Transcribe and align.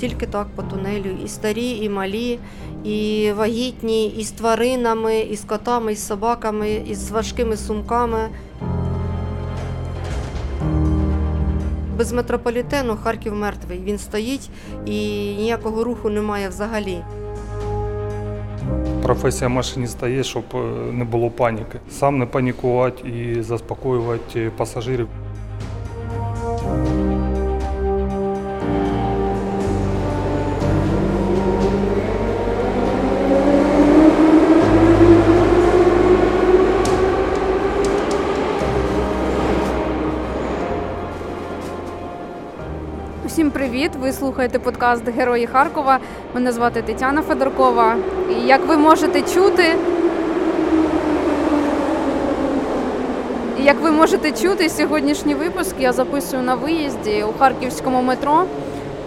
тільки 0.00 0.26
так 0.26 0.46
по 0.56 0.62
тунелю. 0.62 1.10
І 1.24 1.28
старі, 1.28 1.70
і 1.70 1.88
малі, 1.88 2.38
і 2.84 3.32
вагітні, 3.36 4.06
і 4.08 4.24
з 4.24 4.30
тваринами, 4.30 5.20
і 5.20 5.36
з 5.36 5.44
котами, 5.44 5.92
і 5.92 5.96
з 5.96 6.06
собаками, 6.06 6.70
і 6.70 6.94
з 6.94 7.10
важкими 7.10 7.56
сумками. 7.56 8.28
Без 11.96 12.12
метрополітену 12.12 12.96
Харків 12.96 13.34
мертвий. 13.34 13.80
Він 13.84 13.98
стоїть 13.98 14.50
і 14.86 14.90
ніякого 15.38 15.84
руху 15.84 16.10
немає 16.10 16.48
взагалі. 16.48 16.98
Професія 19.02 19.48
машиніста 19.48 20.08
є, 20.08 20.22
щоб 20.22 20.44
е, 20.54 20.58
не 20.92 21.04
було 21.04 21.30
паніки. 21.30 21.80
Сам 21.90 22.18
не 22.18 22.26
панікувати 22.26 23.08
і 23.08 23.42
заспокоювати 23.42 24.50
пасажирів. 24.56 25.08
Привіт! 43.70 43.90
Ви 44.00 44.12
слухаєте 44.12 44.58
подкаст 44.58 45.08
Герої 45.08 45.46
Харкова. 45.46 45.98
Мене 46.34 46.52
звати 46.52 46.82
Тетяна 46.82 47.22
Федоркова. 47.22 47.96
І 48.30 48.46
як 48.46 48.66
ви 48.66 48.76
можете 48.76 49.22
чути, 49.22 49.76
як 53.58 53.80
ви 53.80 53.90
можете 53.90 54.32
чути, 54.32 54.68
сьогоднішній 54.68 55.34
випуск 55.34 55.74
я 55.80 55.92
записую 55.92 56.42
на 56.42 56.54
виїзді 56.54 57.24
у 57.28 57.38
харківському 57.38 58.02
метро. 58.02 58.44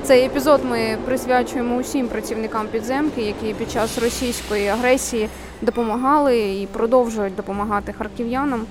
Цей 0.04 0.26
епізод 0.26 0.62
ми 0.70 0.98
присвячуємо 1.06 1.76
усім 1.76 2.08
працівникам 2.08 2.68
підземки, 2.68 3.22
які 3.22 3.54
під 3.54 3.72
час 3.72 3.98
російської 3.98 4.68
агресії 4.68 5.30
допомагали 5.62 6.40
і 6.40 6.68
продовжують 6.72 7.36
допомагати 7.36 7.94
харків'янам. 7.94 8.66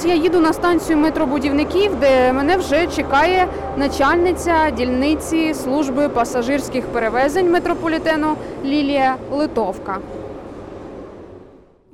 я 0.11 0.17
їду 0.17 0.39
на 0.39 0.53
станцію 0.53 0.97
метробудівників, 0.97 1.95
де 1.99 2.33
мене 2.33 2.57
вже 2.57 2.87
чекає 2.87 3.47
начальниця 3.77 4.71
дільниці 4.71 5.53
служби 5.53 6.09
пасажирських 6.09 6.85
перевезень 6.85 7.51
метрополітену 7.51 8.35
Лілія 8.65 9.15
Литовка. 9.31 9.97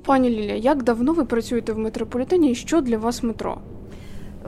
Пані 0.04 0.30
Лілія, 0.30 0.56
як 0.56 0.82
давно 0.82 1.12
ви 1.12 1.24
працюєте 1.24 1.72
в 1.72 1.78
метрополітені 1.78 2.50
і 2.50 2.54
що 2.54 2.80
для 2.80 2.98
вас 2.98 3.22
метро? 3.22 3.58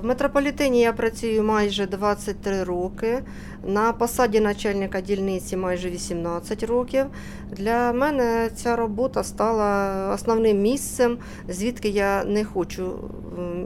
В 0.03 0.05
метрополітені 0.05 0.81
я 0.81 0.93
працюю 0.93 1.43
майже 1.43 1.87
23 1.87 2.65
роки. 2.65 3.23
На 3.67 3.93
посаді 3.93 4.41
начальника 4.41 5.01
дільниці 5.01 5.57
майже 5.57 5.91
18 5.91 6.63
років. 6.63 7.05
Для 7.51 7.93
мене 7.93 8.51
ця 8.55 8.77
робота 8.77 9.25
стала 9.25 10.15
основним 10.15 10.63
місцем, 10.63 11.19
звідки 11.49 11.89
я 11.89 12.25
не 12.25 12.45
хочу 12.45 12.93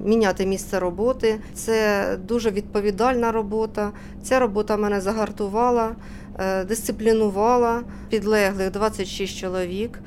міняти 0.04 0.46
місце 0.46 0.78
роботи. 0.80 1.40
Це 1.54 2.06
дуже 2.24 2.50
відповідальна 2.50 3.32
робота. 3.32 3.92
Ця 4.22 4.38
робота 4.38 4.76
мене 4.76 5.00
загартувала, 5.00 5.96
е, 6.38 6.64
дисциплінувала. 6.64 7.82
Підлеглих 8.10 8.70
26 8.70 9.38
чоловік. 9.38 10.00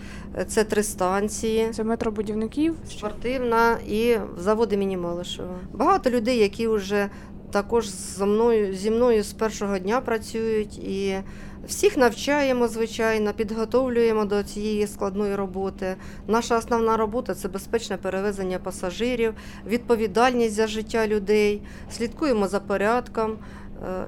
Це 0.48 0.64
три 0.64 0.84
станції. 0.84 1.70
Це 1.72 1.84
метробудівників. 1.84 2.76
Спортивна 2.90 3.78
і 3.88 4.18
завод 4.38 4.74
імені 4.74 4.98
Малишева. 4.98 5.56
Багато 5.74 6.10
людей, 6.10 6.38
які 6.38 6.68
вже 6.68 7.10
також 7.52 7.90
зі 7.90 8.24
мною, 8.24 8.76
зі 8.76 8.92
мною 8.92 9.24
з 9.24 9.34
першого 9.34 9.80
дня 9.80 10.02
працюють 10.02 10.78
і 10.78 11.16
всіх 11.68 11.98
навчаємо, 11.98 12.68
звичайно, 12.68 13.34
підготовлюємо 13.34 14.26
до 14.26 14.44
цієї 14.44 14.88
складної 14.88 15.36
роботи. 15.36 15.96
Наша 16.28 16.58
основна 16.58 16.98
робота 16.98 17.36
це 17.36 17.48
безпечне 17.48 17.98
перевезення 17.98 18.60
пасажирів, 18.60 19.34
відповідальність 19.68 20.56
за 20.56 20.68
життя 20.68 21.08
людей, 21.08 21.62
слідкуємо 21.92 22.48
за 22.48 22.60
порядком. 22.60 23.38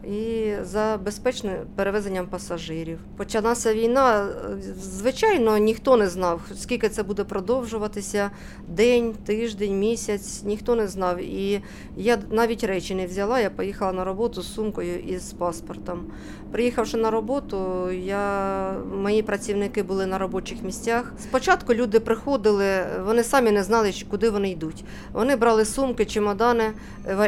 е, 0.03 0.07
І 0.07 0.53
за 0.63 0.99
безпечним 1.05 1.53
перевезенням 1.75 2.27
пасажирів. 2.27 2.99
Почалася 3.17 3.73
війна. 3.73 4.27
е, 4.27 4.57
Звичайно, 4.81 5.57
ніхто 5.57 5.97
не 5.97 6.07
знав, 6.09 6.41
скільки 6.55 6.89
це 6.89 7.03
буде 7.03 7.23
продовжуватися 7.23 8.31
день, 8.67 9.13
тиждень, 9.25 9.79
місяць. 9.79 10.43
Ніхто 10.43 10.75
не 10.75 10.87
знав. 10.87 11.17
І 11.21 11.61
я 11.97 12.17
навіть 12.31 12.63
речі 12.63 12.95
не 12.95 13.07
взяла. 13.07 13.39
Я 13.39 13.49
поїхала 13.49 13.91
на 13.93 14.03
роботу 14.03 14.41
з 14.41 14.53
сумкою 14.53 14.99
і 14.99 15.17
з 15.17 15.33
паспортом. 15.33 16.11
Приїхавши 16.51 16.97
на 16.97 17.11
роботу, 17.11 17.91
я, 17.91 18.73
мої 19.01 19.23
працівники 19.23 19.83
були 19.83 20.05
на 20.05 20.17
робочих 20.17 20.63
місцях. 20.63 21.13
Спочатку 21.23 21.73
люди 21.73 21.99
приходили, 21.99 22.65
вони 23.05 23.23
самі 23.23 23.51
не 23.51 23.63
знали, 23.63 23.93
куди 24.09 24.29
вони 24.29 24.49
йдуть. 24.49 24.83
Вони 25.13 25.35
брали 25.35 25.65
сумки, 25.65 26.05
чемодани, 26.05 26.63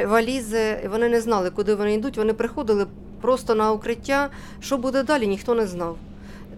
валізи, 0.05 0.89
вони 0.91 1.09
не 1.09 1.21
знали, 1.21 1.49
куди 1.49 1.75
вони 1.75 1.93
йдуть. 1.93 2.17
Вони 2.17 2.33
приходили 2.33 2.87
просто 3.21 3.55
на 3.55 3.71
укриття. 3.71 4.29
Що 4.59 4.77
буде 4.77 5.03
далі, 5.03 5.27
ніхто 5.27 5.55
не 5.55 5.67
знав. 5.67 5.97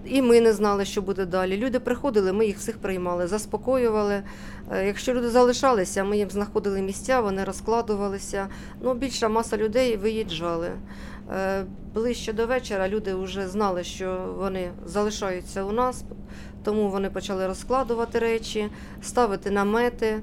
І 0.05 0.21
ми 0.21 0.41
не 0.41 0.53
знали, 0.53 0.85
що 0.85 1.01
буде 1.01 1.25
далі. 1.25 1.57
Люди 1.57 1.79
приходили, 1.79 2.33
ми 2.33 2.45
їх 2.45 2.57
всіх 2.57 2.77
приймали, 2.77 3.27
заспокоювали. 3.27 4.23
Е, 4.71 4.87
Якщо 4.87 5.13
люди 5.13 5.29
залишалися, 5.29 6.03
ми 6.03 6.17
їм 6.17 6.29
знаходили 6.29 6.81
місця, 6.81 7.21
вони 7.21 7.43
розкладувалися. 7.43 8.47
Ну, 8.81 8.93
більша 8.93 9.29
маса 9.29 9.57
людей 9.57 9.97
виїжджали. 9.97 10.71
Е, 11.31 11.65
Ближче 11.93 12.33
до 12.33 12.47
вечора 12.47 12.89
люди 12.89 13.13
вже 13.13 13.47
знали, 13.47 13.83
що 13.83 14.35
вони 14.37 14.71
залишаються 14.85 15.63
у 15.63 15.71
нас, 15.71 16.03
тому 16.63 16.89
вони 16.89 17.09
почали 17.09 17.47
розкладувати 17.47 18.19
речі, 18.19 18.69
ставити 19.01 19.51
намети, 19.51 20.05
е, 20.05 20.21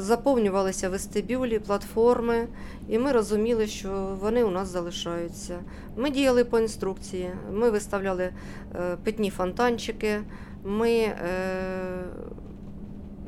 заповнювалися 0.00 0.88
вестибюлі, 0.88 1.58
платформи, 1.58 2.48
і 2.88 2.98
ми 2.98 3.12
розуміли, 3.12 3.66
що 3.66 4.16
вони 4.20 4.44
у 4.44 4.50
нас 4.50 4.68
залишаються. 4.68 5.58
Ми 5.96 6.10
діяли 6.10 6.44
по 6.44 6.58
інструкції, 6.58 7.30
ми 7.52 7.70
виставляли 7.70 8.24
е, 8.74 8.96
питні 9.04 9.30
фонтанчики, 9.30 10.20
ми 10.64 11.14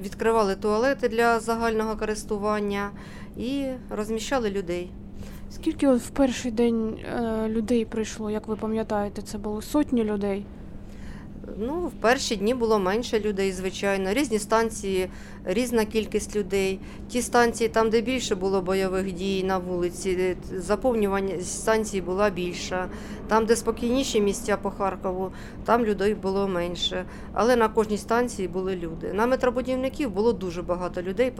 відкривали 0.00 0.54
туалети 0.54 1.08
для 1.08 1.40
загального 1.40 1.96
користування 1.96 2.90
і 3.36 3.66
розміщали 3.90 4.50
людей. 4.50 4.90
Скільки 5.50 5.88
от 5.88 6.00
в 6.00 6.10
перший 6.10 6.50
день 6.50 6.98
е, 7.04 7.48
людей 7.48 7.84
прийшло, 7.84 8.30
як 8.30 8.48
ви 8.48 8.56
пам'ятаєте, 8.56 9.22
це 9.22 9.38
були 9.38 9.62
сотні 9.62 10.04
людей. 10.04 10.44
Ну, 11.58 11.80
в 11.80 11.92
перші 12.00 12.36
дні 12.36 12.54
було 12.54 12.78
менше 12.78 13.20
людей, 13.20 13.52
звичайно. 13.52 14.12
Різні 14.12 14.38
станції, 14.38 15.08
різна 15.44 15.84
кількість 15.84 16.36
людей. 16.36 16.80
Ті 17.08 17.22
станції, 17.22 17.68
там, 17.68 17.90
де 17.90 18.00
більше 18.00 18.34
було 18.34 18.62
бойових 18.62 19.12
дій 19.12 19.44
на 19.44 19.58
вулиці, 19.58 20.36
заповнювання 20.56 21.40
станцій 21.40 22.00
була 22.00 22.30
більша. 22.30 22.88
Там, 23.28 23.46
де 23.46 23.56
спокійніші 23.56 24.20
місця 24.20 24.56
по 24.56 24.70
Харкову, 24.70 25.32
там 25.64 25.84
людей 25.84 26.14
було 26.14 26.48
менше. 26.48 27.04
Але 27.32 27.56
на 27.56 27.68
кожній 27.68 27.98
станції 27.98 28.48
були 28.48 28.76
люди. 28.76 29.12
На 29.12 29.26
метробудівників 29.26 30.10
було 30.10 30.32
дуже 30.32 30.62
багато 30.62 31.02
людей, 31.02 31.32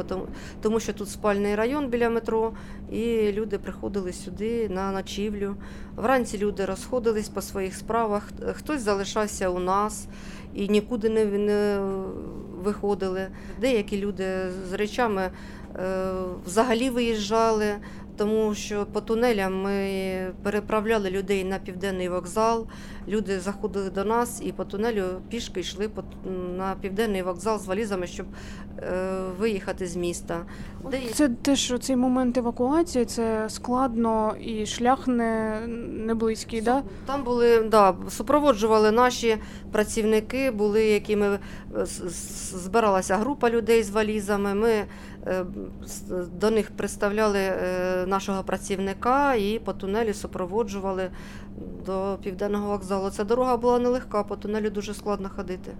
тому 0.62 0.80
що 0.80 0.92
тут 0.92 1.08
спальний 1.08 1.54
район 1.54 1.88
біля 1.88 2.10
метро, 2.10 2.52
і 2.92 3.32
люди 3.32 3.58
приходили 3.58 4.12
сюди 4.12 4.68
на 4.68 4.92
ночівлю. 4.92 5.56
Вранці 5.96 6.38
люди 6.38 6.64
розходились 6.64 7.28
по 7.28 7.42
своїх 7.42 7.74
справах, 7.74 8.28
хтось 8.52 8.80
залишався 8.80 9.48
у 9.48 9.58
нас 9.58 10.06
і 10.54 10.68
нікуди 10.68 11.08
не, 11.08 11.24
виходили. 12.64 13.26
Деякі 13.60 13.98
люди 13.98 14.50
з 14.70 14.72
речами 14.72 15.30
е, 15.76 16.12
взагалі 16.46 16.90
виїжджали, 16.90 17.66
тому 18.16 18.54
що 18.54 18.86
по 18.86 19.00
тунелям 19.00 19.62
ми 19.62 20.32
переправляли 20.42 21.10
людей 21.10 21.44
на 21.44 21.58
південний 21.58 22.08
вокзал. 22.08 22.66
Люди 23.08 23.40
заходили 23.40 23.90
до 23.90 24.04
нас 24.04 24.42
і 24.44 24.52
по 24.52 24.64
тунелю 24.64 25.04
пішки 25.28 25.60
йшли 25.60 25.90
на 26.56 26.74
південний 26.80 27.22
вокзал 27.22 27.58
з 27.58 27.66
валізами, 27.66 28.06
щоб 28.06 28.26
е, 28.78 29.20
виїхати 29.38 29.86
з 29.86 29.96
міста. 29.96 30.40
Це 31.14 31.28
теж 31.28 31.74
цей 31.80 31.96
момент 31.96 32.38
евакуації, 32.38 33.04
це 33.04 33.46
складно 33.48 34.34
і 34.40 34.66
шлях 34.66 35.06
не, 35.06 35.60
не 36.06 36.14
близький, 36.14 36.60
да? 36.60 36.82
Там 37.06 37.24
були, 37.24 37.62
да, 37.62 37.94
супроводжували 38.10 38.90
наші 38.90 39.36
працівники, 39.72 40.50
були, 40.50 40.84
якими 40.84 41.26
е, 41.26 41.38
збиралася 42.52 43.16
група 43.16 43.50
людей 43.50 43.82
з 43.82 43.90
валізами. 43.90 44.54
Ми 44.54 44.84
до 46.40 46.50
них 46.50 46.70
представляли 46.70 47.38
е, 47.38 48.04
нашого 48.06 48.42
працівника 48.42 49.34
і 49.34 49.58
по 49.58 49.72
тунелі 49.72 50.14
супроводжували 50.14 51.10
до 51.86 52.18
південного 52.22 52.68
вокзалу. 52.68 53.10
Ця 53.10 53.24
дорога 53.24 53.56
була 53.56 53.78
нелегка, 53.78 54.22
по 54.22 54.36
тунелю 54.36 54.70
дуже 54.70 54.94
складно 54.94 55.30
ходити. 55.36 55.72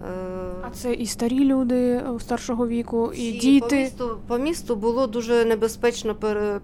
Е, 0.00 0.64
А 0.66 0.70
це 0.70 0.94
і 0.94 1.06
старі 1.06 1.44
люди 1.44 1.74
е, 1.76 2.02
старшого 2.20 2.68
віку, 2.68 3.12
і 3.12 3.30
всі 3.30 3.38
діти. 3.38 3.66
По 3.68 3.76
місту, 3.76 4.18
по 4.26 4.38
місту 4.38 4.76
було 4.76 5.06
дуже 5.06 5.44
небезпечно 5.44 6.14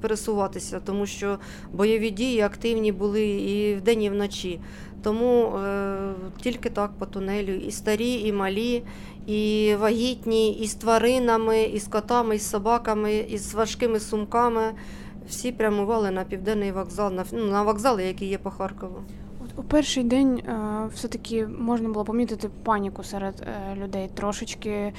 пересуватися, 0.01 0.81
тому 0.85 1.07
що 1.07 1.39
бойові 1.73 2.11
дії 2.11 2.41
активні 2.41 2.93
були 2.93 3.27
і 3.27 3.75
вдень, 3.75 4.03
і 4.03 4.11
вночі. 4.11 4.61
Тому 5.03 5.57
е, 5.57 5.97
тільки 6.41 6.71
так 6.71 6.91
по 6.99 7.07
тунелю. 7.07 7.55
І 7.55 7.71
старі, 7.71 8.13
і 8.13 8.33
малі, 8.33 8.83
і 9.29 9.75
вагітні, 9.81 10.53
і 10.53 10.67
з 10.67 10.75
тваринами, 10.75 11.63
і 11.63 11.79
з 11.79 11.89
котами, 11.89 12.37
і 12.37 12.39
з 12.39 12.51
собаками, 12.51 13.17
і 13.17 13.39
з 13.39 13.55
важкими 13.55 14.01
сумками. 14.01 14.63
Всі 15.29 15.53
прямували 15.53 16.11
на 16.11 16.25
південний 16.25 16.73
вокзал, 16.73 17.13
на, 17.13 17.25
ну, 17.33 17.45
на 17.45 17.63
вокзали, 17.63 18.05
які 18.05 18.27
є 18.27 18.39
по 18.39 18.51
Харкову. 18.51 19.03
У 19.59 19.63
перший 19.63 20.05
день 20.05 20.39
е, 20.39 20.55
все-таки 20.95 21.47
можна 21.47 21.89
було 21.89 22.05
помітити 22.05 22.51
паніку 22.63 23.05
серед 23.05 23.35
е, 23.41 23.77
людей 23.77 24.11
трошечки 24.15 24.93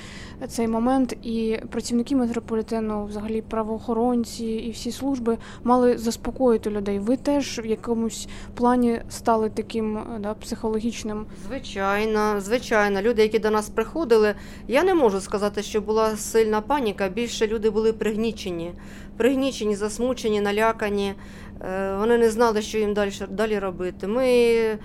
цей 0.47 0.67
момент, 0.67 1.13
і 1.23 1.59
працівники 1.69 2.15
метрополітену, 2.15 3.05
взагалі 3.05 3.41
правоохоронці 3.41 4.45
і 4.45 4.71
всі 4.71 4.91
служби 4.91 5.37
мали 5.63 5.97
заспокоїти 5.97 6.69
людей. 6.69 6.99
Ви 6.99 7.17
теж 7.17 7.61
в 7.63 7.65
якомусь 7.65 8.27
плані 8.55 9.01
стали 9.09 9.49
таким 9.49 9.97
е, 9.97 10.03
да, 10.19 10.33
психологічним. 10.33 11.25
Звичайно, 11.47 12.41
звичайно. 12.41 13.01
Люди, 13.01 13.21
які 13.21 13.39
до 13.39 13.49
нас 13.49 13.69
приходили, 13.69 14.35
я 14.67 14.83
не 14.83 14.93
можу 14.93 15.21
сказати, 15.21 15.63
що 15.63 15.81
була 15.81 16.15
сильна 16.15 16.61
паніка. 16.61 17.09
Більше 17.09 17.47
люди 17.47 17.69
були 17.69 17.93
пригнічені, 17.93 18.71
пригнічені, 19.17 19.75
засмучені, 19.75 20.41
налякані. 20.41 21.13
Е, 21.61 21.95
Вони 21.97 22.17
не 22.17 22.29
знали, 22.29 22.61
що 22.61 22.77
їм 22.77 22.93
далі, 22.93 23.11
далі 23.29 23.59
робити. 23.59 24.07
Ми 24.07 24.77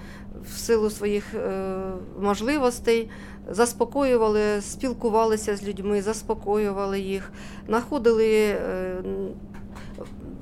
в 0.44 0.58
силу 0.58 0.90
своїх 0.90 1.34
е, 1.34 1.72
можливостей 2.20 3.10
заспокоювали, 3.50 4.60
спілкувалися 4.60 5.56
з 5.56 5.68
людьми, 5.68 6.02
заспокоювали 6.02 7.00
їх, 7.00 7.32
знаходили 7.66 8.34
е, 8.34 9.02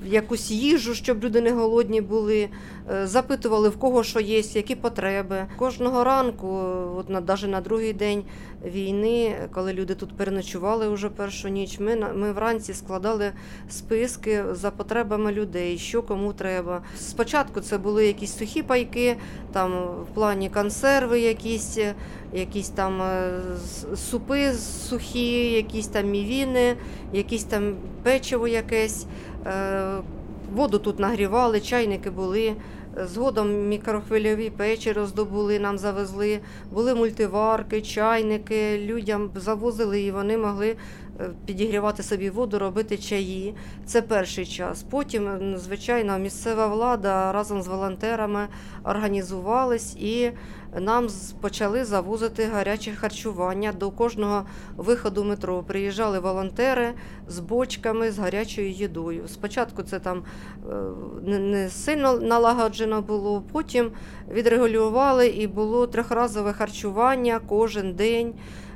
якусь 0.05 0.51
їжу, 0.51 0.93
щоб 0.95 1.23
люди 1.23 1.41
не 1.41 1.51
голодні 1.51 2.01
були, 2.01 2.49
е, 2.91 3.07
запитували 3.07 3.69
в 3.69 3.77
кого 3.77 4.03
що 4.03 4.19
є, 4.19 4.39
які 4.39 4.75
потреби. 4.75 5.45
Кожного 5.57 6.03
ранку, 6.03 6.47
от 6.97 7.09
на 7.09 7.21
навіть 7.21 7.47
на 7.47 7.61
другий 7.61 7.93
день 7.93 8.23
війни, 8.65 9.35
коли 9.53 9.73
люди 9.73 9.95
тут 9.95 10.17
переночували 10.17 10.89
вже 10.89 11.09
першу 11.09 11.47
ніч, 11.47 11.79
ми 11.79 11.95
ми 12.15 12.31
вранці 12.31 12.73
складали 12.73 13.31
списки 13.69 14.43
за 14.51 14.71
потребами 14.71 15.31
людей, 15.31 15.77
що 15.77 16.03
кому 16.03 16.33
треба. 16.33 16.81
Спочатку 16.99 17.61
це 17.61 17.77
були 17.77 18.07
якісь 18.07 18.37
сухі 18.37 18.63
пайки, 18.63 19.17
там 19.51 19.71
в 20.11 20.13
плані 20.13 20.49
консерви, 20.49 21.19
якісь, 21.19 21.77
якісь 22.33 22.69
там 22.69 23.01
е, 23.01 23.31
супи 23.95 24.53
сухі, 24.89 25.51
якісь 25.51 25.87
там 25.87 26.09
мівіни, 26.09 26.75
якісь 27.13 27.43
там 27.43 27.75
печиво 28.03 28.47
якесь. 28.47 29.05
Е, 29.45 30.01
Воду 30.55 30.79
тут 30.79 30.99
нагрівали, 30.99 31.59
чайники 31.59 32.09
були. 32.09 32.55
Згодом 32.97 33.67
мікрохвильові 33.67 34.49
печі 34.49 34.91
роздобули, 34.91 35.59
нам 35.59 35.77
завезли. 35.77 36.39
Були 36.71 36.95
мультиварки, 36.95 37.81
чайники. 37.81 38.77
Людям 38.85 39.29
завозили 39.35 40.01
і 40.01 40.11
вони 40.11 40.37
могли 40.37 40.75
підігрівати 41.45 42.03
собі 42.03 42.29
воду, 42.29 42.59
робити 42.59 42.97
чаї. 42.97 43.55
Це 43.85 44.01
перший 44.01 44.45
час. 44.45 44.83
Потім, 44.83 45.53
звичайно, 45.57 46.19
місцева 46.19 46.67
влада 46.67 47.31
разом 47.31 47.61
з 47.61 47.67
волонтерами 47.67 48.47
організувались 48.83 49.95
і 49.95 50.31
нам 50.79 51.07
почали 51.41 51.85
завозити 51.85 52.45
гаряче 52.45 52.91
харчування. 52.91 53.73
До 53.79 53.91
кожного 53.91 54.45
виходу 54.77 55.23
метро 55.23 55.63
приїжджали 55.63 56.19
волонтери 56.19 56.93
з 57.27 57.39
бочками 57.39 58.11
з 58.11 58.19
гарячою 58.19 58.69
їдою. 58.69 59.27
Спочатку 59.27 59.83
це 59.83 59.99
там 59.99 60.23
е, 61.23 61.39
не 61.39 61.69
сильно 61.69 62.13
налагоджено 62.19 63.01
було, 63.01 63.43
потім 63.51 63.91
відрегулювали 64.31 65.27
і 65.27 65.47
було 65.47 65.87
трьохразове 65.87 66.53
харчування 66.53 67.39
кожен 67.47 67.93
день. 67.93 68.33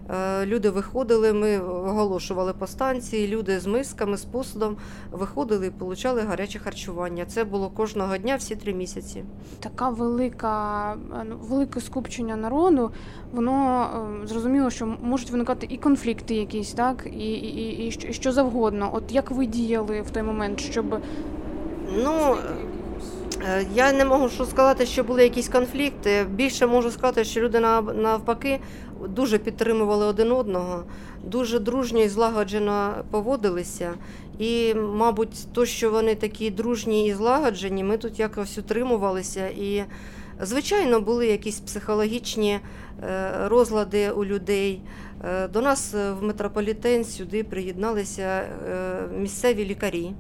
Е, 0.10 0.46
Люди 0.46 0.70
виходили, 0.70 1.34
ми 1.34 1.60
оголошували 1.60 2.54
по 2.54 2.68
станції, 2.68 3.28
люди 3.28 3.60
з 3.60 3.68
мисками, 3.68 4.18
з 4.18 4.26
посудом 4.26 4.78
виходили 5.12 5.68
і 5.68 5.84
отримали 5.84 6.22
гаряче 6.22 6.60
харчування. 6.60 7.26
Це 7.26 7.44
було 7.44 7.70
кожного 7.70 8.18
дня 8.18 8.36
всі 8.36 8.56
три 8.56 8.74
місяці. 8.74 9.24
Така 9.60 9.90
велика, 9.90 10.94
е, 10.94 11.26
ну, 11.30 11.38
велике 11.42 11.82
скупчення 11.82 12.36
народу, 12.36 12.92
воно 13.34 13.86
е, 14.24 14.28
зрозуміло, 14.28 14.70
що 14.70 14.86
можуть 15.04 15.32
виникати 15.32 15.68
і 15.70 15.78
конфлікти 15.78 16.36
якісь, 16.36 16.74
так, 16.74 17.06
і, 17.06 17.32
і, 17.32 17.86
і, 17.86 17.88
і 17.88 18.14
що- 18.14 18.32
завгодно. 18.32 18.90
От 18.94 19.04
як 19.12 19.32
ви 19.32 19.46
діяли 19.46 20.02
в 20.02 20.10
той 20.10 20.24
момент, 20.24 20.60
щоб 20.60 20.86
Ну, 22.04 22.36
Я 23.74 23.94
не 23.94 24.06
можу 24.06 24.46
сказати, 24.46 24.86
що 24.86 25.04
були 25.04 25.24
якісь 25.24 25.50
конфлікти. 25.50 26.26
Більше 26.32 26.68
можу 26.68 26.92
сказати, 26.92 27.24
що 27.24 27.42
люди 27.42 27.60
навпаки 27.60 28.60
дуже 29.10 29.38
підтримували 29.38 30.06
один 30.06 30.32
одного, 30.32 30.84
дуже 31.24 31.60
дружньо 31.60 32.00
і 32.00 32.10
злагоджено 32.10 32.94
поводилися. 33.12 33.94
І, 34.40 34.74
мабуть, 34.74 35.48
то, 35.54 35.66
що 35.66 35.92
вони 35.92 36.16
такі 36.16 36.52
дружні 36.52 37.08
і 37.08 37.14
злагоджені, 37.14 37.84
ми 37.84 37.98
тут 37.98 38.20
якось 38.20 38.58
утримувалися. 38.58 39.48
І, 39.48 39.84
звичайно, 40.42 41.02
були 41.02 41.28
якісь 41.28 41.60
психологічні 41.60 42.60
е, 43.04 43.32
розлади 43.46 44.12
у 44.12 44.26
людей. 44.26 44.82
Е, 45.26 45.48
До 45.48 45.62
нас 45.62 45.94
в 45.94 46.24
метрополітен 46.24 47.06
сюди 47.06 47.44
приєдналися 47.44 48.24
е, 48.24 48.48
місцеві 49.18 49.66
лікарі. 49.66 50.12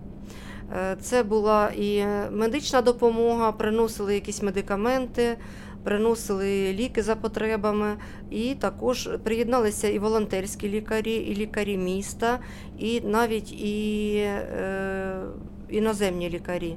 Це 1.01 1.23
була 1.23 1.71
і 1.77 2.05
медична 2.31 2.81
допомога, 2.81 3.51
приносили 3.51 4.13
якісь 4.13 4.41
медикаменти, 4.41 5.37
приносили 5.87 6.73
ліки 6.73 7.01
за 7.01 7.15
потребами, 7.15 7.97
і 8.29 8.55
також 8.55 9.09
приєдналися 9.23 9.87
і 9.87 9.99
волонтерські 9.99 10.69
лікарі, 10.69 11.13
і 11.13 11.35
лікарі 11.35 11.77
міста, 11.77 12.39
і 12.79 13.01
навіть 13.01 13.51
і 13.51 14.15
е, 14.17 15.21
іноземні 15.69 16.29
лікарі. 16.29 16.75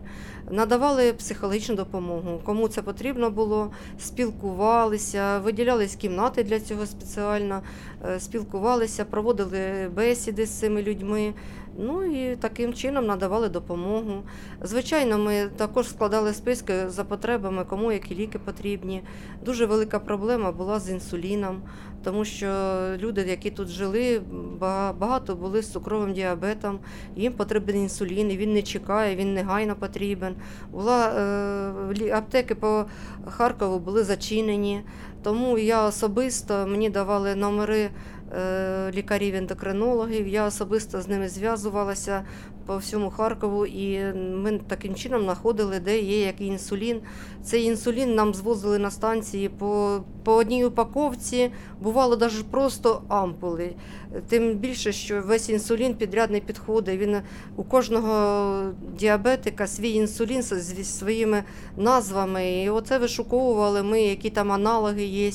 Надавали 0.51 1.13
психологічну 1.13 1.75
допомогу. 1.75 2.41
Кому 2.45 2.69
це 2.69 2.83
потрібно 2.83 3.31
було, 3.31 3.71
спілкувалися, 4.01 5.39
виділялись 5.39 5.95
кімнати 5.95 6.43
для 6.43 6.61
цього 6.61 6.87
спеціально, 6.87 7.63
е, 8.09 8.21
спілкувалися, 8.21 9.05
проводили 9.05 9.91
бесіди 9.95 10.47
з 10.47 10.51
цими 10.51 10.83
людьми. 10.83 11.35
Ну 11.79 12.05
і 12.05 12.37
таким 12.37 12.75
чином 12.75 13.07
надавали 13.07 13.49
допомогу. 13.49 14.23
Звичайно, 14.63 15.19
ми 15.19 15.49
також 15.57 15.89
складали 15.89 16.35
списки 16.35 16.89
за 16.89 17.05
потребами, 17.05 17.65
кому 17.65 17.93
які 17.93 18.15
ліки 18.15 18.39
потрібні. 18.39 19.03
Дуже 19.45 19.67
велика 19.67 19.99
проблема 19.99 20.53
була 20.53 20.81
з 20.81 20.91
інсуліном, 20.91 21.63
тому 22.05 22.25
що 22.25 22.49
люди, 22.99 23.25
які 23.29 23.51
тут 23.51 23.69
жили, 23.69 24.23
багато 24.99 25.35
були 25.37 25.63
з 25.63 25.73
цукровим 25.73 26.13
діабетом, 26.13 26.79
їм 27.17 27.33
потрібен 27.33 27.77
інсулін, 27.77 28.31
і 28.31 28.37
він 28.37 28.53
не 28.53 28.63
чекає, 28.63 29.17
він 29.17 29.35
негайно 29.35 29.77
потрібен. 29.77 30.35
Була, 30.73 31.09
е, 31.09 32.13
аптеки 32.13 32.55
по 32.55 32.85
Харкову 33.27 33.79
були 33.79 34.05
зачинені, 34.05 34.83
тому 35.23 35.59
я 35.59 35.87
особисто 35.87 36.67
мені 36.67 36.91
давали 36.91 37.35
номери 37.35 37.91
лікарів-ендокринологів. 38.95 40.29
Я 40.29 40.47
особисто 40.47 41.01
з 41.01 41.09
ними 41.09 41.29
зв'язувалася 41.29 42.25
по 42.67 42.77
всьому 42.77 43.11
Харкову, 43.11 43.67
і 43.67 44.15
ми 44.15 44.61
таким 44.67 44.95
чином 44.95 45.23
знаходили, 45.23 45.81
де 45.81 45.99
є 45.99 46.21
який 46.21 46.47
інсулін. 46.47 47.01
Цей 47.45 47.65
інсулін 47.65 48.15
нам 48.15 48.35
звозили 48.35 48.79
на 48.79 48.91
станції 48.91 49.49
по, 49.49 50.01
по 50.25 50.35
одній 50.35 50.65
упаковці, 50.65 51.51
бувало 51.81 52.17
навіть 52.17 52.51
просто 52.51 53.03
ампули. 53.09 53.75
Тим 54.29 54.55
більше, 54.55 54.93
що 54.93 55.23
весь 55.23 55.49
інсулін 55.49 55.95
підряд 55.95 56.31
не 56.31 56.41
підходить. 56.41 57.01
Він 57.01 57.17
у 57.57 57.65
кожного 57.65 58.63
діабетика 58.99 59.67
свій 59.67 59.91
інсулін 59.91 60.43
зі 60.43 60.61
зі 60.61 60.85
своїми 60.85 61.45
назвами. 61.77 62.63
І 62.63 62.71
оце 62.71 62.99
вишуковували 62.99 63.83
ми, 63.83 64.03
які 64.03 64.31
там 64.31 64.53
аналоги 64.53 65.05
є. 65.05 65.31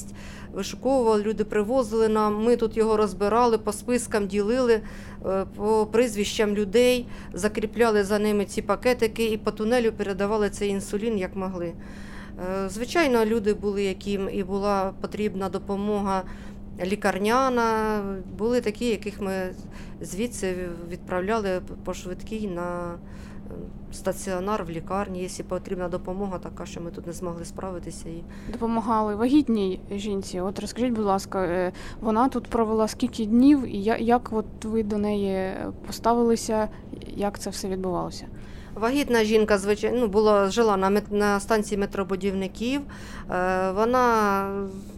Вишуковували, 0.56 1.24
люди 1.24 1.44
привозили 1.44 2.08
нам. 2.08 2.44
Ми 2.44 2.56
тут 2.56 2.78
його 2.78 2.98
розбирали, 2.98 3.58
по 3.58 3.74
спискам 3.74 4.28
ділили, 4.28 4.82
е, 5.26 5.46
по 5.56 5.88
прізвищам 5.92 6.56
людей, 6.56 7.08
закріпляли 7.34 8.04
за 8.04 8.20
ними 8.20 8.46
ці 8.46 8.62
пакетики 8.62 9.26
і 9.26 9.38
по 9.38 9.52
тунелю 9.52 9.92
передавали 9.92 10.50
цей 10.50 10.70
інсулін 10.70 11.18
як 11.18 11.36
могли. 11.36 11.74
Е, 12.66 12.70
Звичайно, 12.70 13.26
люди 13.26 13.54
були, 13.54 13.84
яким 13.84 14.30
і 14.34 14.44
була 14.44 14.94
потрібна 15.02 15.50
допомога 15.50 16.24
лікарняна. 16.84 18.02
Були 18.38 18.62
такі, 18.62 18.86
яких 18.86 19.22
ми 19.22 19.56
звідси 20.02 20.56
відправляли 20.90 21.62
по 21.84 21.94
швидкій 21.94 22.48
на 22.48 22.98
стаціонар 23.92 24.64
в 24.64 24.70
лікарні, 24.70 25.22
якщо 25.22 25.44
потрібна 25.44 25.90
допомога, 25.90 26.40
така 26.40 26.66
що 26.66 26.82
ми 26.82 26.92
тут 26.92 27.08
не 27.08 27.14
змогли 27.14 27.46
справитися. 27.46 28.10
І 28.10 28.24
Допомагали 28.52 29.16
вагітній 29.16 29.80
жінці. 29.92 30.40
От 30.40 30.60
розкажіть, 30.60 30.94
будь 30.94 31.06
ласка, 31.06 31.44
е, 31.44 31.72
вона 32.02 32.30
тут 32.30 32.48
провела 32.48 32.88
скільки 32.88 33.26
днів, 33.26 33.76
і 33.76 33.84
як 34.06 34.30
от 34.32 34.66
ви 34.66 34.84
до 34.84 34.98
неї 34.98 35.54
поставилися, 35.88 36.70
як 37.16 37.40
це 37.40 37.50
все 37.50 37.68
відбувалося? 37.70 38.26
Вагітна 38.76 39.24
жінка, 39.24 39.58
звичайно, 39.58 39.98
ну, 40.00 40.08
була, 40.08 40.50
жила 40.50 40.78
на, 40.78 41.02
на 41.12 41.40
станції 41.40 41.78
метробудівників. 41.78 42.82
Е, 42.82 43.72
вона, 43.72 44.48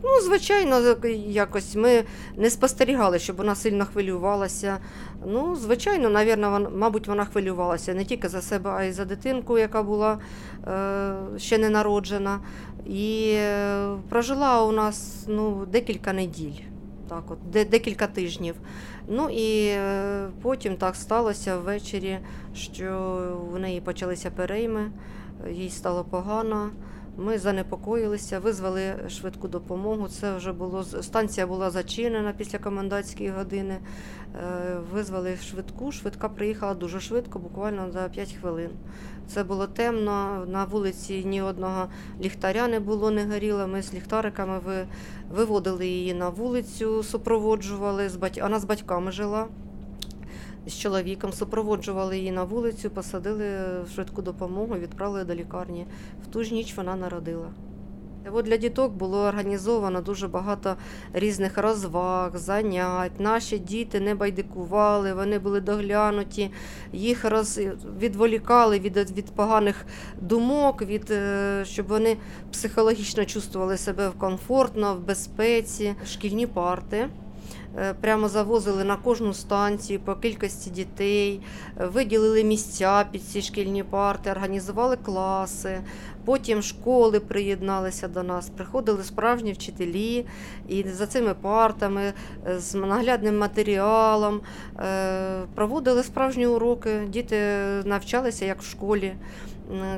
ну, 0.04 0.22
звичайно, 0.24 0.96
якось 1.28 1.76
ми 1.76 2.04
не 2.38 2.50
спостерігали, 2.50 3.20
щоб 3.20 3.36
вона 3.36 3.56
сильно 3.56 3.86
хвилювалася. 3.86 4.78
Ну, 5.26 5.56
звичайно, 5.56 6.10
навірно, 6.10 6.52
вона, 6.52 6.70
мабуть, 6.70 7.08
вона 7.08 7.26
хвилювалася 7.26 7.94
не 7.94 8.06
тільки 8.06 8.30
за 8.30 8.42
себе, 8.42 8.70
а 8.70 8.84
й 8.84 8.92
за 8.92 9.06
дитинку, 9.06 9.58
яка 9.58 9.84
була 9.84 10.18
е, 10.68 11.14
ще 11.38 11.58
не 11.58 11.70
народжена. 11.70 12.40
І 12.86 13.32
е, 13.36 13.88
прожила 14.10 14.64
у 14.64 14.72
нас 14.72 15.26
ну, 15.28 15.66
декілька 15.72 16.14
неділь, 16.14 16.62
так 17.10 17.32
от, 17.32 17.38
де, 17.52 17.66
декілька 17.66 18.08
тижнів. 18.08 18.56
Ну 19.08 19.30
і 19.30 19.68
е, 19.68 20.28
потім 20.42 20.76
так 20.76 20.96
сталося 20.96 21.58
ввечері, 21.58 22.20
що 22.54 23.18
в 23.52 23.60
неї 23.60 23.82
почалися 23.82 24.32
перейми, 24.32 24.92
їй 25.52 25.70
стало 25.70 26.04
погано. 26.04 26.70
Ми 27.20 27.40
занепокоїлися, 27.40 28.40
визвали 28.40 28.96
швидку 29.10 29.48
допомогу. 29.48 30.08
Це 30.08 30.36
вже 30.36 30.52
було 30.54 30.84
станція 30.84 31.48
була 31.48 31.70
зачинена 31.70 32.34
після 32.38 32.60
комендантської 32.60 33.30
години. 33.30 33.78
Е, 34.36 34.78
Визвали 34.94 35.38
швидку. 35.38 35.92
Швидка 35.92 36.30
приїхала 36.30 36.74
дуже 36.74 37.00
швидко, 37.00 37.40
буквально 37.40 37.92
за 37.92 38.10
5 38.10 38.34
хвилин. 38.42 38.70
Це 39.28 39.44
було 39.44 39.68
темно. 39.68 40.46
На 40.48 40.66
вулиці 40.66 41.26
ні 41.26 41.42
одного 41.42 41.88
ліхтаря 42.22 42.68
не 42.68 42.80
було, 42.80 43.12
не 43.12 43.26
горіло. 43.26 43.68
Ми 43.68 43.82
з 43.82 43.94
ліхтариками 43.94 44.60
виводили 45.32 45.88
її 45.88 46.14
на 46.14 46.30
вулицю, 46.30 47.04
супроводжували. 47.04 48.10
Вона 48.42 48.60
з 48.60 48.66
батьками 48.66 49.12
жила. 49.12 49.48
З 50.68 50.74
чоловіком 50.74 51.34
супроводжували 51.34 52.18
її 52.18 52.32
на 52.32 52.44
вулицю, 52.44 52.90
посадили 52.90 53.46
в 53.84 53.90
швидку 53.96 54.22
допомогу, 54.22 54.76
відправили 54.76 55.24
до 55.24 55.36
лікарні. 55.36 55.86
В 56.24 56.28
ту 56.28 56.44
ж 56.44 56.54
ніч 56.54 56.78
вона 56.78 56.96
народила. 56.96 57.50
От 58.32 58.46
для 58.46 58.58
діток 58.58 58.94
було 58.94 59.18
організовано 59.20 60.02
дуже 60.02 60.28
багато 60.28 60.76
різних 61.14 61.58
розваг, 61.58 62.38
занять. 62.38 63.20
Наші 63.20 63.58
діти 63.60 64.00
не 64.00 64.16
байдикували, 64.16 65.14
вони 65.14 65.40
були 65.40 65.62
доглянуті, 65.62 66.52
їх 66.94 67.26
роз... 67.26 67.60
відволікали 68.00 68.80
від, 68.80 68.98
від 69.18 69.26
поганих 69.26 69.86
думок, 70.22 70.82
від, 70.82 71.12
е, 71.12 71.66
щоб 71.66 71.88
вони 71.88 72.18
психологічно 72.52 73.26
чувствували 73.26 73.78
себе 73.78 74.12
комфортно, 74.18 74.96
в 74.96 75.00
безпеці. 75.00 75.96
Шкільні 76.06 76.48
парти. 76.48 77.10
Е, 77.76 77.94
Прямо 78.02 78.30
завозили 78.30 78.84
на 78.84 78.96
кожну 78.96 79.34
станцію 79.34 80.00
по 80.00 80.16
кількості 80.16 80.70
дітей, 80.70 81.42
е, 81.80 81.86
виділили 81.86 82.44
місця 82.44 83.06
під 83.12 83.24
ці 83.24 83.42
шкільні 83.42 83.84
парти, 83.84 84.32
організували 84.32 84.96
класи. 84.96 85.80
Потім 86.26 86.62
школи 86.62 87.20
приєдналися 87.20 88.08
до 88.08 88.24
нас, 88.24 88.50
приходили 88.50 89.04
справжні 89.04 89.52
вчителі, 89.52 90.26
і 90.68 90.84
за 90.84 91.08
цими 91.08 91.34
партами 91.34 92.14
е, 92.48 92.60
з 92.60 92.74
наглядним 92.76 93.38
матеріалом 93.38 94.42
проводили 95.56 96.04
справжні 96.04 96.48
уроки. 96.48 97.02
Діти 97.08 97.38
навчалися 97.86 98.46
як 98.46 98.62
в 98.62 98.70
школі. 98.70 99.14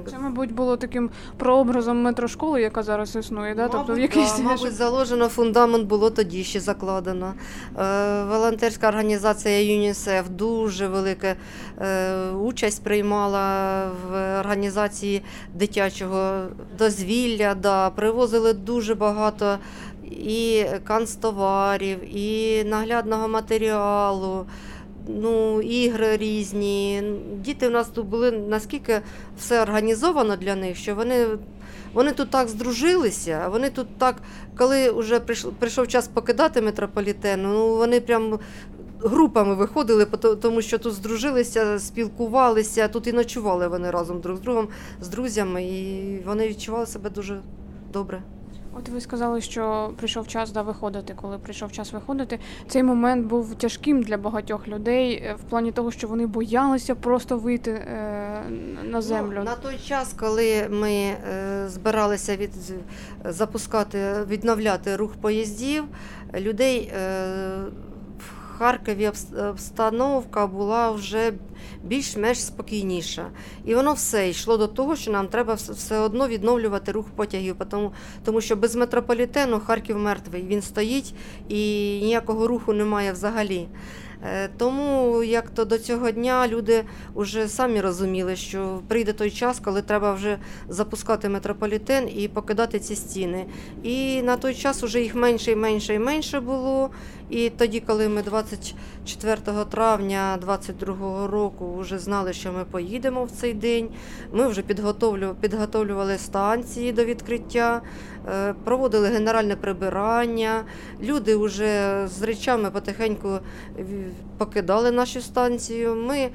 Це, 0.10 0.20
мабуть, 0.20 0.52
було 0.52 0.78
таким 0.78 1.10
прообразом 1.38 2.02
метрошколи, 2.02 2.62
яка 2.62 2.84
зараз 2.84 3.16
існує, 3.16 3.56
да? 3.56 3.68
тобто 3.68 3.94
в 3.94 4.00
якийсь 4.00 4.38
да, 4.38 4.44
мабуть, 4.44 4.74
заложено 4.74 5.28
фундамент 5.28 5.88
було 5.88 6.10
тоді 6.10 6.44
ще 6.44 6.60
закладено. 6.60 7.34
Е, 7.80 8.24
волонтерська 8.24 8.88
організація 8.88 9.62
ЮНІСЕФ 9.74 10.30
дуже 10.30 10.88
велика 10.88 11.36
е, 11.82 12.30
участь 12.32 12.84
приймала 12.84 13.86
в 13.88 14.40
організації 14.40 15.22
дитячого 15.54 16.48
дозвілля. 16.78 17.56
Да, 17.56 17.90
привозили 17.90 18.54
дуже 18.54 18.96
багато 18.96 19.58
і 20.12 20.66
канцтоварів, 20.84 22.18
і 22.18 22.64
наглядного 22.64 23.28
матеріалу. 23.28 24.46
Ну, 25.10 25.62
ігри 25.62 26.18
різні. 26.18 27.04
Діти 27.36 27.68
в 27.68 27.72
нас 27.72 27.88
тут 27.88 28.06
були 28.06 28.32
наскільки 28.32 29.02
все 29.40 29.62
організовано 29.62 30.36
для 30.36 30.56
них, 30.56 30.78
що 30.78 30.96
вони 30.96 31.28
вони 31.94 32.12
тут 32.12 32.30
так 32.30 32.48
здружилися, 32.48 33.48
вони 33.52 33.70
тут 33.70 33.88
так, 33.98 34.16
коли 34.58 34.92
вже 34.92 35.20
прийшов, 35.20 35.54
прийшов 35.54 35.88
час 35.88 36.08
покидати 36.08 36.62
метрополітен, 36.62 37.42
ну 37.44 37.76
вони 37.76 38.02
прям 38.02 38.40
групами 39.00 39.56
виходили, 39.56 40.06
тому 40.42 40.62
що 40.62 40.78
тут 40.78 40.94
здружилися, 40.94 41.80
спілкувалися, 41.80 42.88
тут 42.88 43.08
і 43.08 43.14
ночували 43.14 43.68
вони 43.68 43.92
разом 43.92 44.22
друг 44.22 44.38
з 44.38 44.40
другом, 44.40 44.68
з 45.02 45.08
друзями, 45.08 45.64
і 45.64 46.24
вони 46.26 46.48
відчували 46.48 46.86
себе 46.86 47.10
дуже 47.10 47.42
добре. 47.94 48.24
От 48.74 48.90
ви 48.90 49.02
сказали, 49.02 49.42
що 49.42 49.94
прийшов 49.98 50.28
час 50.28 50.52
да, 50.52 50.62
виходити. 50.62 51.14
Коли 51.22 51.38
прийшов 51.38 51.72
час 51.72 51.94
виходити, 51.94 52.40
цей 52.68 52.84
момент 52.84 53.26
був 53.28 53.56
тяжким 53.56 54.04
для 54.04 54.18
багатьох 54.18 54.68
людей 54.68 55.14
е, 55.14 55.36
в 55.40 55.50
плані 55.50 55.72
того, 55.72 55.92
що 55.92 56.08
вони 56.08 56.26
боялися 56.26 56.96
просто 56.96 57.38
вийти 57.38 57.72
е, 57.72 58.44
на 58.84 59.02
землю. 59.02 59.36
Ну, 59.38 59.44
на 59.44 59.56
той 59.56 59.78
час, 59.78 60.14
коли 60.20 60.68
ми 60.70 60.92
е, 60.92 61.18
збиралися 61.68 62.36
від, 62.36 62.52
запускати, 63.26 64.14
відновляти 64.28 64.96
рух 64.96 65.16
поїздів, 65.22 65.84
людей 66.34 66.92
е, 66.96 67.64
Харкові 68.60 69.12
обстановка 69.50 70.48
була 70.48 70.92
вже 70.92 71.34
більш-менш 71.84 72.44
спокійніша. 72.46 73.26
І 73.66 73.76
воно 73.76 73.94
все 73.94 74.30
йшло 74.30 74.58
до 74.58 74.68
того, 74.68 74.96
що 74.96 75.12
нам 75.12 75.28
треба 75.28 75.54
все 75.54 76.00
одно 76.00 76.28
відновлювати 76.28 76.92
рух 76.92 77.06
потягів, 77.16 77.56
тому, 77.70 77.92
тому 78.26 78.42
що 78.42 78.56
без 78.56 78.76
метрополітену 78.76 79.60
Харків 79.60 79.98
мертвий. 79.98 80.44
Він 80.48 80.62
стоїть 80.62 81.14
і 81.50 81.56
ніякого 82.04 82.48
руху 82.48 82.74
немає 82.74 83.12
взагалі. 83.12 83.68
Е, 84.24 84.50
Тому 84.58 85.24
як 85.24 85.50
то 85.50 85.66
до 85.66 85.78
цього 85.78 86.12
дня 86.12 86.48
люди 86.48 86.84
вже 87.16 87.48
самі 87.48 87.82
розуміли, 87.82 88.36
що 88.36 88.82
прийде 88.88 89.14
той 89.14 89.32
час, 89.32 89.60
коли 89.60 89.82
треба 89.82 90.14
вже 90.14 90.38
запускати 90.70 91.30
метрополітен 91.30 92.10
і 92.16 92.28
покидати 92.28 92.80
ці 92.80 92.96
стіни. 92.96 93.46
І 93.84 94.22
на 94.22 94.38
той 94.38 94.56
час 94.56 94.84
вже 94.84 95.02
їх 95.02 95.16
менше 95.16 95.52
і 95.52 95.56
менше 95.56 95.94
і 95.94 96.00
менше 96.00 96.40
було. 96.40 96.90
І 97.30 97.50
тоді, 97.50 97.80
коли 97.80 98.10
ми 98.10 98.22
24 98.22 99.38
травня 99.70 100.38
22 100.42 101.28
року 101.28 101.78
вже 101.80 102.00
знали, 102.00 102.34
що 102.34 102.52
ми 102.52 102.66
поїдемо 102.66 103.24
в 103.24 103.32
цей 103.32 103.54
день, 103.54 103.90
ми 104.34 104.48
вже 104.48 104.62
підготовлю- 104.62 105.36
підготовлювали 105.42 106.18
станції 106.18 106.92
до 106.92 107.06
відкриття, 107.06 107.82
е, 108.28 108.54
проводили 108.64 109.08
генеральне 109.08 109.56
прибирання. 109.56 110.64
Люди 111.04 111.36
вже 111.36 112.02
з 112.08 112.22
речами 112.22 112.72
потихеньку 112.72 113.40
покидали 114.38 114.92
нашу 114.92 115.22
станцію. 115.22 115.96
Ми 115.96 116.30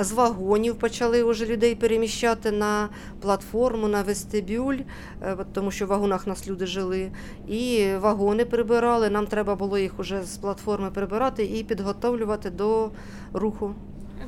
з 0.00 0.12
вагонів 0.12 0.74
почали 0.74 1.24
вже 1.24 1.46
людей 1.46 1.74
переміщати 1.74 2.50
на 2.50 2.88
платформу, 3.20 3.88
на 3.88 4.02
вестибюль, 4.02 4.78
е, 5.22 5.36
тому 5.52 5.70
що 5.70 5.86
в 5.86 5.88
вагонах 5.88 6.26
нас 6.26 6.48
люди 6.48 6.66
жили. 6.66 7.10
І 7.48 7.88
вагони 8.00 8.44
прибирали. 8.44 9.10
Нам 9.10 9.26
треба 9.26 9.54
було 9.54 9.78
їх 9.78 9.98
уже 10.00 10.22
з 10.22 10.36
платформи 10.36 10.90
прибирати 10.90 11.44
і 11.44 11.64
підготовлювати 11.64 12.50
до 12.50 12.90
руху. 13.32 13.74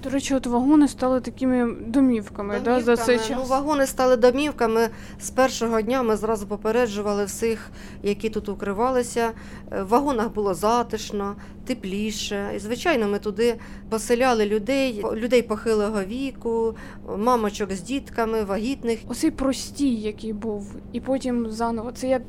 До 0.02 0.11
речі, 0.11 0.35
от 0.35 0.47
вагони 0.47 0.88
стали 0.88 1.21
такими 1.21 1.75
домівками, 1.87 2.61
да, 2.64 2.81
за 2.81 2.97
цей 2.97 3.19
час. 3.19 3.31
Ну, 3.37 3.43
вагони 3.45 3.87
стали 3.87 4.17
домівками. 4.17 4.88
З 5.21 5.31
першого 5.31 5.81
дня 5.81 6.02
ми 6.02 6.17
зразу 6.17 6.47
попереджували 6.47 7.25
всіх, 7.25 7.71
які 8.02 8.31
тут 8.31 8.49
укривалися. 8.49 9.31
Е, 9.73 9.83
В 9.83 9.88
вагонах 9.88 10.33
було 10.35 10.55
затишно, 10.55 11.37
тепліше. 11.67 12.50
І, 12.57 12.59
звичайно, 12.59 13.09
ми 13.09 13.19
туди 13.19 13.55
поселяли 13.90 14.47
людей, 14.47 15.05
людей 15.14 15.43
похилого 15.43 16.02
віку, 16.02 16.76
мамочок 17.17 17.73
з 17.73 17.81
дітками, 17.81 18.45
вагітних. 18.45 18.99
Оцей 19.09 19.31
простій, 19.31 19.95
який 19.95 20.33
був, 20.33 20.75
і 20.93 21.00
потім 21.00 21.50
заново. 21.50 21.93
Це 21.93 22.09
як 22.09 22.23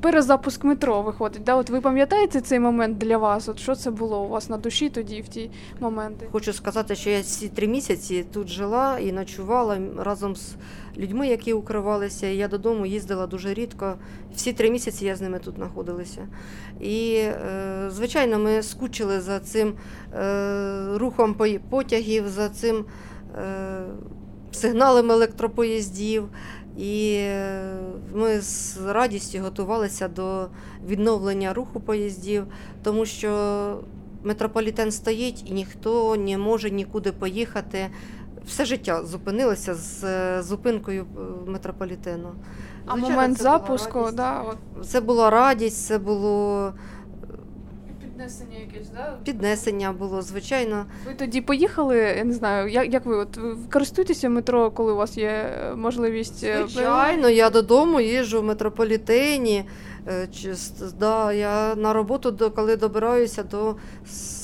перезапуск 0.00 0.64
метро 0.64 1.02
виходить. 1.02 1.44
Да? 1.44 1.56
От 1.56 1.70
ви 1.70 1.80
пам'ятаєте 1.80 2.40
цей 2.40 2.60
момент 2.60 2.98
для 2.98 3.18
вас? 3.18 3.48
От 3.48 3.58
що 3.58 3.74
це 3.74 3.90
було 3.90 4.22
у 4.22 4.28
вас 4.28 4.48
на 4.48 4.56
душі 4.56 4.90
тоді 4.90 5.20
в 5.20 5.28
ті 5.28 5.50
моменти? 5.80 6.26
Хочу 6.32 6.52
сказати, 6.52 6.94
що 6.94 7.10
я 7.10 7.22
ці 7.22 7.48
три 7.48 7.66
місяці 7.66 8.24
тут 8.32 8.48
жила 8.48 8.98
і 8.98 9.12
ночувала 9.12 9.78
разом 9.98 10.36
з 10.36 10.54
людьми, 10.96 11.28
які 11.28 11.52
укривалися. 11.52 12.26
Я 12.26 12.48
додому 12.48 12.86
їздила 12.86 13.26
дуже 13.26 13.54
рідко. 13.54 13.94
Всі 14.34 14.52
три 14.52 14.70
місяці 14.70 15.04
я 15.04 15.16
з 15.16 15.20
ними 15.20 15.38
тут 15.38 15.54
знаходилася. 15.54 16.28
І, 16.80 17.14
е, 17.14 17.90
звичайно, 17.90 18.38
ми 18.38 18.62
скучили 18.62 19.20
за 19.20 19.40
цим 19.40 19.74
е, 20.14 20.98
рухом 20.98 21.34
потягів, 21.70 22.28
за 22.28 22.48
цим 22.48 22.84
е, 23.36 23.84
сигналами 24.52 25.14
електропоїздів. 25.14 26.28
І 26.76 27.14
е, 27.18 27.74
ми 28.14 28.40
з 28.40 28.78
радістю 28.86 29.38
готувалися 29.38 30.08
до 30.08 30.46
відновлення 30.86 31.52
руху 31.54 31.80
поїздів, 31.80 32.46
тому 32.82 33.06
що 33.06 33.80
метрополітен 34.22 34.92
стоїть 34.92 35.50
і 35.50 35.52
ніхто 35.52 36.16
не 36.16 36.38
може 36.38 36.70
нікуди 36.70 37.12
поїхати. 37.12 37.90
Все 38.46 38.64
життя 38.64 39.04
зупинилося 39.04 39.74
з 39.74 40.04
е, 40.04 40.42
зупинкою 40.42 41.02
е, 41.16 41.50
метрополітену. 41.50 42.28
А 42.86 42.92
Звичайно, 42.92 43.16
момент 43.16 43.36
це 43.36 43.42
запуску, 43.42 44.08
да, 44.12 44.40
от 44.40 44.86
Це 44.86 45.00
була 45.00 45.30
радість, 45.30 45.86
це 45.86 45.98
було 45.98 46.72
піднесення 48.16 48.56
якесь, 48.58 48.88
да? 48.90 49.18
піднесення, 49.24 49.92
було 49.92 50.22
звичайно. 50.22 50.86
Ви 51.06 51.14
тоді 51.14 51.40
поїхали, 51.40 51.96
я 51.98 52.24
не 52.24 52.32
знаю, 52.32 52.68
як, 52.68 52.92
як 52.92 53.06
ви 53.06 53.16
от 53.16 53.36
ви 53.36 53.56
користуєтеся 53.72 54.28
метро, 54.28 54.70
коли 54.70 54.92
у 54.92 54.96
вас 54.96 55.18
є 55.18 55.28
е, 55.28 55.74
можливість? 55.76 56.44
е, 56.44 56.64
Звичайно, 56.68 57.28
я 57.28 57.50
додому 57.50 58.00
їжджу 58.00 58.40
в 58.40 58.44
метрополітені. 58.44 59.64
е, 60.08 60.28
чи 60.32 60.54
Да, 61.00 61.32
я 61.32 61.74
на 61.74 61.92
роботу, 61.92 62.30
до- 62.30 62.50
коли 62.50 62.76
добираюся, 62.76 63.42
то 63.42 63.76
с- 64.06 64.41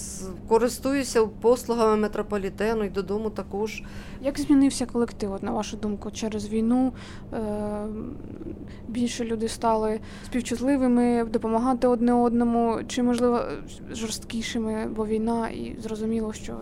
користуюся 0.48 1.26
послугами 1.26 1.96
метрополітену 1.96 2.84
і 2.84 2.88
додому 2.88 3.30
також. 3.30 3.82
Як 4.22 4.38
змінився 4.38 4.86
колектив, 4.86 5.32
от, 5.32 5.42
на 5.42 5.50
вашу 5.50 5.76
думку, 5.76 6.10
через 6.10 6.48
війну? 6.48 6.92
Е, 7.32 7.86
більше 8.88 9.24
люди 9.24 9.48
стали 9.48 10.00
співчутливими, 10.24 11.24
допомагати 11.24 11.86
одне 11.86 12.12
одному, 12.12 12.80
чи 12.88 13.02
можливо 13.02 13.40
жорсткішими, 13.92 14.86
бо 14.96 15.06
війна, 15.06 15.48
і 15.48 15.76
зрозуміло, 15.82 16.32
що 16.32 16.56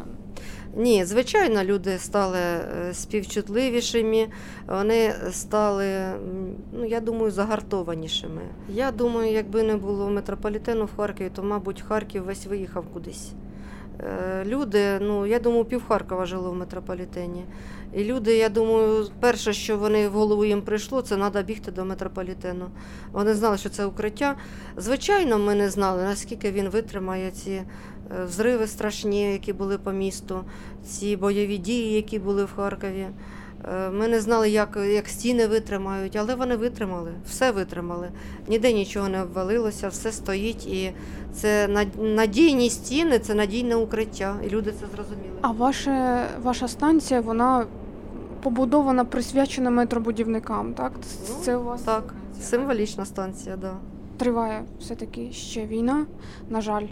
Ні, 0.76 1.04
звичайно, 1.04 1.64
люди 1.64 1.98
стали 1.98 2.38
е, 2.38 2.94
співчутливішими, 2.94 4.28
вони 4.68 5.14
стали, 5.30 5.86
ну 6.72 6.84
я 6.84 7.00
думаю, 7.00 7.30
загартованішими. 7.30 8.42
Я 8.68 8.92
думаю, 8.92 9.32
якби 9.32 9.62
не 9.62 9.76
було 9.76 10.10
метрополітену 10.10 10.84
в 10.84 10.96
Харкові, 10.96 11.30
то, 11.34 11.42
мабуть, 11.42 11.82
Харків 11.82 12.24
весь 12.24 12.46
виїхав 12.46 12.84
кудись. 12.92 13.32
Е, 14.00 14.44
Люди, 14.44 14.98
ну 15.00 15.26
я 15.26 15.38
думаю, 15.38 15.64
пів 15.64 15.84
Харкова 15.88 16.26
жило 16.26 16.50
в 16.50 16.54
метрополітені. 16.54 17.44
І 17.94 18.04
люди, 18.04 18.36
я 18.36 18.48
думаю, 18.48 19.06
перше, 19.20 19.52
що 19.52 19.78
вони 19.78 20.08
в 20.08 20.12
голову 20.12 20.44
їм 20.44 20.62
прийшло, 20.62 21.02
це 21.02 21.16
треба 21.16 21.42
бігти 21.42 21.70
до 21.70 21.84
метрополітену. 21.84 22.66
Вони 23.12 23.34
знали, 23.34 23.58
що 23.58 23.68
це 23.68 23.86
укриття. 23.86 24.36
Звичайно, 24.76 25.38
ми 25.38 25.54
не 25.54 25.70
знали, 25.70 26.02
наскільки 26.02 26.50
він 26.52 26.68
витримає 26.68 27.30
ці 27.30 27.50
е, 27.50 27.64
взриви 28.24 28.66
страшні, 28.66 29.32
які 29.32 29.52
були 29.52 29.78
по 29.78 29.92
місту, 29.92 30.44
ці 30.84 31.16
бойові 31.16 31.58
дії, 31.58 31.92
які 31.92 32.18
були 32.18 32.44
в 32.44 32.52
Харкові. 32.56 33.06
Е, 33.64 33.90
Ми 33.90 34.08
не 34.08 34.20
знали, 34.20 34.50
як, 34.50 34.78
як 34.90 35.08
стіни 35.08 35.46
витримають, 35.46 36.16
але 36.16 36.34
вони 36.34 36.56
витримали, 36.56 37.10
все 37.28 37.50
витримали. 37.50 38.08
Ніде 38.48 38.72
нічого 38.72 39.08
не 39.08 39.22
обвалилося, 39.22 39.88
все 39.88 40.12
стоїть. 40.12 40.66
І 40.66 40.92
це 41.34 41.68
надійні 41.98 42.70
стіни, 42.70 43.18
це 43.18 43.34
надійне 43.34 43.76
укриття. 43.76 44.36
І 44.46 44.48
люди 44.48 44.72
це 44.80 44.86
зрозуміли. 44.96 45.32
А 45.40 45.50
ваша, 45.52 46.26
ваша 46.42 46.68
станція, 46.68 47.20
вона 47.20 47.66
побудована, 48.42 49.04
присвячена 49.04 49.70
метробудівникам, 49.70 50.74
так? 50.74 50.92
Ну, 51.28 51.34
Це 51.42 51.56
у 51.56 51.64
вас 51.64 51.82
Так, 51.82 52.14
символічна 52.42 53.04
станція, 53.04 53.56
да. 53.56 53.74
триває 54.16 54.62
все-таки 54.80 55.32
ще 55.32 55.66
війна, 55.66 56.06
на 56.50 56.60
жаль. 56.60 56.86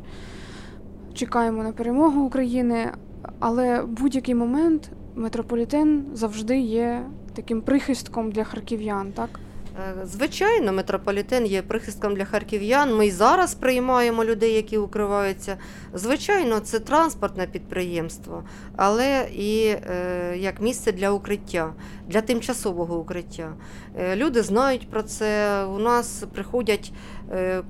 Чекаємо 1.14 1.62
на 1.62 1.72
перемогу 1.72 2.20
України, 2.22 2.92
але 3.38 3.80
в 3.82 3.88
будь-який 3.88 4.34
момент 4.34 4.90
метрополітен 5.16 6.04
завжди 6.12 6.58
є 6.58 7.06
таким 7.34 7.62
прихистком 7.62 8.32
для 8.32 8.44
харків'ян, 8.44 9.12
так? 9.12 9.40
Е, 9.78 10.06
Звичайно, 10.06 10.72
метрополітен 10.72 11.46
є 11.46 11.62
прихистком 11.62 12.14
для 12.14 12.24
харків'ян. 12.24 12.96
Ми 12.96 13.06
й 13.06 13.10
зараз 13.10 13.54
приймаємо 13.54 14.24
людей, 14.24 14.52
які 14.52 14.78
укриваються. 14.78 15.56
Звичайно, 15.94 16.60
це 16.60 16.80
транспортне 16.80 17.46
підприємство, 17.46 18.44
але 18.76 19.28
і 19.32 19.66
е, 19.66 20.36
як 20.38 20.60
місце 20.60 20.92
для 20.92 21.10
укриття, 21.10 21.72
для 22.08 22.20
тимчасового 22.20 22.98
укриття. 22.98 23.52
Е, 23.98 24.16
люди 24.16 24.42
знають 24.42 24.90
про 24.90 25.02
це. 25.02 25.64
У 25.64 25.78
нас 25.78 26.24
приходять, 26.34 26.92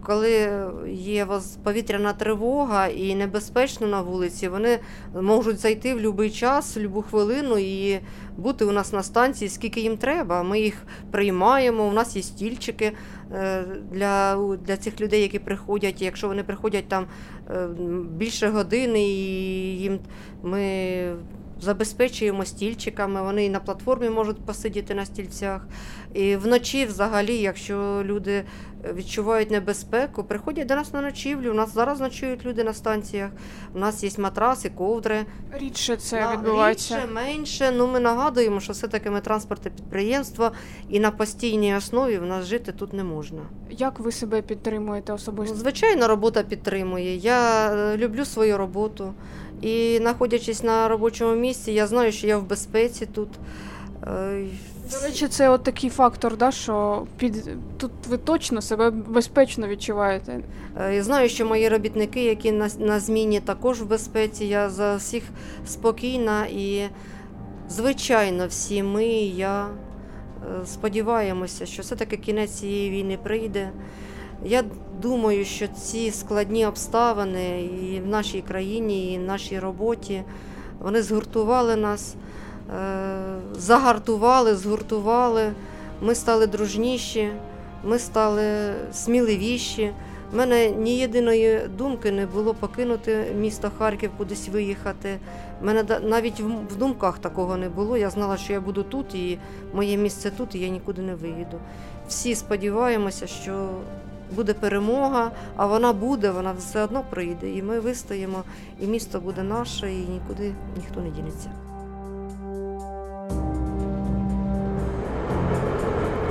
коли 0.03 0.63
є 0.89 1.27
повітряна 1.63 2.13
тривога 2.13 2.87
і 2.87 3.15
небезпечно 3.15 3.87
на 3.87 4.03
вулиці, 4.03 4.49
вони 4.49 4.79
можуть 5.15 5.59
зайти 5.59 5.95
в 5.95 6.03
будь-який 6.03 6.31
час, 6.31 6.71
в 6.71 6.75
будь-яку 6.75 7.03
хвилину 7.03 7.59
і 7.59 8.01
бути 8.37 8.65
у 8.65 8.73
нас 8.73 8.93
на 8.93 9.03
станції, 9.03 9.49
скільки 9.49 9.81
їм 9.81 9.97
треба. 9.97 10.43
Ми 10.43 10.61
їх 10.61 10.75
приймаємо. 11.11 11.94
Нас 11.95 12.17
є 12.17 12.23
стільчики 12.23 12.93
е, 13.33 13.65
для, 13.93 14.37
для 14.67 14.77
цих 14.77 15.01
людей, 15.01 15.23
які 15.23 15.39
приходять. 15.39 16.03
Якщо 16.03 16.29
вони 16.29 16.43
приходять 16.43 16.89
там 16.89 17.07
е, 17.51 17.69
більше 18.11 18.49
години, 18.49 19.03
і 19.03 19.79
їм 19.79 19.99
ми 20.43 21.17
забезпечуємо 21.61 22.45
стільчиками, 22.45 23.23
вони 23.23 23.45
і 23.45 23.51
на 23.51 23.61
платформі 23.61 24.11
можуть 24.11 24.45
посидіти 24.45 24.95
на 24.95 25.07
стільцях. 25.07 25.67
І 26.15 26.37
вночі, 26.37 26.85
взагалі, 26.85 27.37
якщо 27.37 28.03
люди 28.05 28.45
відчувають 28.95 29.51
небезпеку, 29.51 30.25
приходять 30.25 30.67
до 30.67 30.75
нас 30.77 30.93
на 30.93 31.01
ночівлю. 31.01 31.51
У 31.51 31.55
нас 31.55 31.75
зараз 31.75 32.01
ночують 32.01 32.45
люди 32.47 32.65
на 32.65 32.75
станціях. 32.75 33.31
У 33.75 33.79
нас 33.79 34.05
є 34.05 34.11
матраси, 34.19 34.69
ковдри. 34.69 35.27
Рідше 35.53 35.97
це 35.97 36.21
На- 36.21 36.33
відбувається. 36.33 36.95
Рідше, 36.97 37.09
менше. 37.15 37.73
Ну 37.77 37.87
ми 37.87 38.01
нагадуємо, 38.01 38.61
що 38.61 38.73
все 38.73 38.89
таки 38.89 39.11
ми 39.11 39.21
транспортне 39.21 39.71
підприємство, 39.71 40.53
і 40.89 41.01
на 41.01 41.11
постійній 41.11 41.77
основі 41.77 42.19
в 42.19 42.25
нас 42.27 42.45
жити 42.45 42.73
тут 42.73 42.93
не 42.93 43.05
можна. 43.05 43.43
Як 43.71 44.01
ви 44.01 44.13
себе 44.13 44.43
підтримуєте 44.43 45.13
Ну, 45.13 45.17
особисто? 45.17 45.57
Звичайно, 45.57 46.09
робота 46.09 46.43
підтримує. 46.43 47.17
Я 47.17 47.71
е, 47.75 47.97
люблю 47.97 48.25
свою 48.25 48.59
роботу. 48.59 49.15
І 49.63 49.97
знаходячись 50.01 50.63
на 50.63 50.89
робочому 50.89 51.35
місці, 51.35 51.73
я 51.73 51.87
знаю, 51.87 52.13
що 52.13 52.27
я 52.27 52.39
в 52.39 52.47
безпеці 52.47 53.07
тут. 53.07 53.29
До 54.91 55.01
речі, 55.01 55.29
це 55.29 55.49
от 55.49 55.63
такий 55.63 55.91
фактор, 55.91 56.37
да, 56.37 56.51
що 56.51 57.07
під 57.17 57.51
тут 57.79 57.91
ви 58.09 58.19
точно 58.19 58.63
себе 58.63 58.91
безпечно 58.91 59.69
відчуваєте. 59.69 60.41
Е, 60.81 61.03
знаю, 61.03 61.29
що 61.29 61.47
мої 61.47 61.69
робітники, 61.69 62.25
які 62.25 62.53
на, 62.53 62.69
на 62.79 63.01
зміні, 63.01 63.41
також 63.41 63.83
в 63.83 63.87
безпеці. 63.87 64.45
Я 64.45 64.71
за 64.71 64.97
всіх 64.97 65.23
спокійна 65.67 66.47
і, 66.47 66.89
звичайно, 67.69 68.47
всі 68.47 68.83
ми, 68.83 69.07
я 69.07 69.67
е, 69.67 70.67
сподіваємося, 70.67 71.67
що 71.67 71.83
все-таки 71.83 72.17
кінець 72.17 72.51
цієї 72.51 72.91
війни 72.91 73.19
прийде. 73.23 73.71
Я 74.45 74.65
думаю, 75.03 75.45
що 75.45 75.67
ці 75.69 76.11
складні 76.11 76.67
обставини 76.67 77.63
і 77.63 78.01
в 78.01 78.07
нашій 78.07 78.41
країні, 78.41 79.15
і 79.15 79.19
в 79.19 79.23
нашій 79.23 79.59
роботі 79.59 80.23
вони 80.81 81.03
згуртували 81.03 81.77
нас, 81.77 82.15
загартували, 83.53 84.57
згуртували. 84.57 85.53
Ми 86.01 86.15
стали 86.15 86.47
дружніші, 86.47 87.29
ми 87.85 87.99
стали 87.99 88.75
сміливіші. 88.93 89.93
У 90.33 90.37
мене 90.37 90.71
ні 90.71 90.97
єдиної 90.97 91.61
думки 91.79 92.11
не 92.11 92.27
було 92.27 92.55
покинути 92.55 93.35
місто 93.39 93.71
Харків, 93.79 94.11
кудись 94.19 94.49
виїхати. 94.49 95.19
У 95.63 95.67
мене 95.67 95.85
навіть 96.03 96.41
в 96.41 96.47
в 96.71 96.77
думках 96.77 97.19
такого 97.19 97.57
не 97.57 97.69
було. 97.69 97.97
Я 97.97 98.11
знала, 98.11 98.37
що 98.37 98.53
я 98.53 98.61
буду 98.61 98.83
тут, 98.83 99.15
і 99.15 99.39
моє 99.75 99.97
місце 99.97 100.31
тут, 100.31 100.55
і 100.55 100.59
я 100.59 100.69
нікуди 100.69 101.03
не 101.03 101.15
виїду. 101.15 101.59
Всі 102.09 102.35
сподіваємося, 102.35 103.27
що 103.27 103.69
буде 104.33 104.55
перемога, 104.55 105.31
а 105.57 105.67
вона 105.67 105.93
буде, 105.93 106.31
вона 106.31 106.53
все 106.53 106.85
одно 106.85 107.05
прийде. 107.11 107.51
І 107.51 107.63
ми 107.63 107.81
вистоїмо, 107.81 108.43
і 108.81 108.87
місто 108.87 109.21
буде 109.21 109.43
наше, 109.43 109.93
і 109.93 109.99
нікуди 109.99 110.55
ніхто 110.77 111.01
не 111.01 111.11
дінеться. 111.11 111.51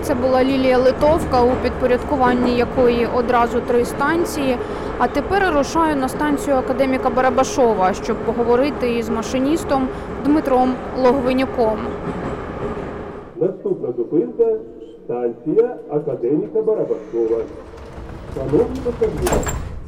Це 0.04 0.16
була 0.16 0.44
Лілія 0.44 0.78
Литовка, 0.78 1.42
у 1.42 1.52
підпорядкуванні 1.64 2.58
якої 2.58 3.08
одразу 3.16 3.60
три 3.60 3.86
станції. 3.86 4.58
А 4.98 5.08
тепер 5.08 5.54
рушаю 5.56 5.96
на 5.96 6.10
станцію 6.10 6.56
академіка 6.56 7.10
Барабашова, 7.10 7.94
щоб 7.94 8.18
поговорити 8.18 8.94
із 8.94 9.10
машиністом 9.10 9.88
Дмитром 10.26 10.74
Логвинюком. 11.04 11.78
Наступна 13.36 13.88
зупинка 13.98 14.46
станція 15.06 15.76
академіка 15.90 16.62
Барабашова. 16.62 17.38
Шановні 18.36 18.80
пасажири, 18.84 19.42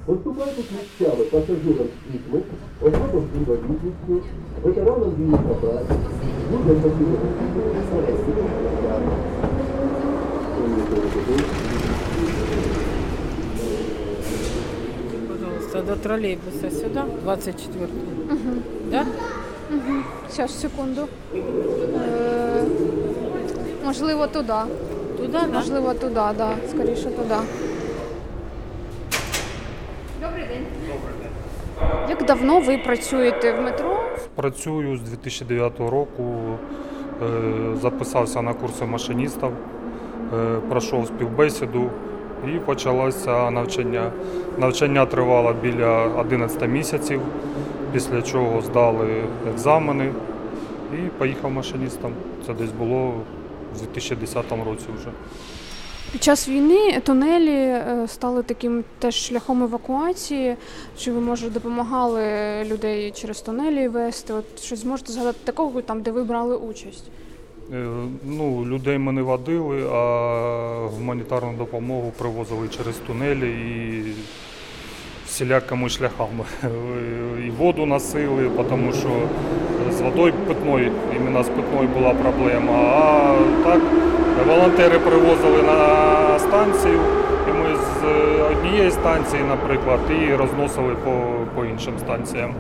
поступайтесь 0.06 0.72
місцями 0.72 1.24
пасажирам 1.32 1.88
з 2.08 2.12
дітьми, 2.12 2.40
особам 2.82 3.24
з 3.34 3.38
інвалідністю, 3.38 4.30
ветеранам 4.64 5.12
війни 5.20 5.38
праці, 5.62 6.00
людям 6.52 6.82
потрібно. 6.82 7.18
Пожалуйста, 15.28 15.82
до 15.82 15.96
троллейбуса 15.96 16.72
сюда, 16.72 17.06
24 17.24 17.88
Да? 18.92 19.06
Зараз, 20.30 20.62
секунду. 20.62 21.08
Е, 21.36 22.64
можливо, 23.86 24.28
туди. 24.28 24.54
Туди, 25.18 25.38
Можливо, 25.54 25.94
туди, 25.94 26.14
да. 26.14 26.50
Скоріше 26.70 27.04
туди. 27.04 27.36
Добрий 30.22 30.46
день. 30.48 30.66
Як 32.10 32.26
давно 32.26 32.60
ви 32.60 32.78
працюєте 32.78 33.52
в 33.52 33.62
метро? 33.62 34.00
Працюю 34.36 34.98
з 34.98 35.02
2009 35.02 35.80
року, 35.80 36.24
е, 37.22 37.78
записався 37.82 38.42
на 38.42 38.54
курси 38.54 38.86
машиністів, 38.86 39.50
пройшов 40.70 41.08
співбесіду 41.08 41.90
і 42.48 42.60
почалося 42.60 43.52
навчання. 43.52 44.12
Навчання 44.58 45.06
тривало 45.06 45.54
біля 45.62 46.04
11 46.06 46.70
місяців, 46.70 47.22
після 47.94 48.22
чого 48.22 48.62
здали 48.62 49.24
екзамени 49.54 50.12
і 50.94 50.98
поїхав 51.18 51.52
машиністом. 51.52 52.14
Це 52.48 52.54
десь 52.54 52.72
було 52.72 53.14
в 53.76 53.80
2010 53.80 54.46
році 54.52 54.86
вже. 55.00 55.10
Під 56.12 56.24
час 56.24 56.50
війни 56.50 57.02
тунелі 57.04 57.52
е, 57.52 58.06
стали 58.08 58.44
таким 58.44 58.84
теж 59.00 59.16
шляхом 59.16 59.64
евакуації. 59.64 60.56
Чи 60.98 61.12
ви 61.12 61.22
може 61.22 61.50
допомагали 61.50 62.24
людей 62.64 63.12
через 63.12 63.42
тунелі 63.42 63.88
вести? 63.88 64.34
От 64.34 64.60
щось 64.64 64.86
можете 64.86 65.12
згадати 65.14 65.38
такого 65.44 65.82
там, 65.82 66.02
де 66.02 66.12
ви 66.12 66.24
брали 66.24 66.56
участь? 66.56 67.04
Е, 67.74 67.86
Ну, 68.26 68.66
людей 68.66 68.98
ми 68.98 69.12
не 69.12 69.22
водили, 69.22 69.84
а 69.94 70.88
гуманітарну 70.98 71.54
допомогу 71.58 72.14
привозили 72.18 72.68
через 72.68 72.96
тунелі 72.96 73.50
і 73.50 74.04
всілякими 75.26 75.90
шляхами. 75.90 76.44
І 77.48 77.50
воду 77.50 77.86
носили, 77.86 78.50
тому 78.70 78.94
що 78.94 79.10
з 79.92 80.02
водою 80.02 80.34
питною, 80.48 80.92
іменно 81.16 81.44
з 81.44 81.50
питною 81.50 81.88
була 81.98 82.14
проблема. 82.14 82.74
А 82.74 83.36
так 83.64 83.82
волонтери 84.48 85.00
привозили 85.00 85.64
на 85.64 86.40
станцію, 86.40 87.00
і 87.50 87.54
ми 87.54 87.76
з 87.76 88.04
однієї 88.52 88.92
станції, 88.92 89.44
наприклад, 89.50 90.00
і 90.22 90.36
розносили 90.36 90.96
по, 91.04 91.12
по 91.56 91.66
іншим 91.66 91.94
станціям. 92.00 92.54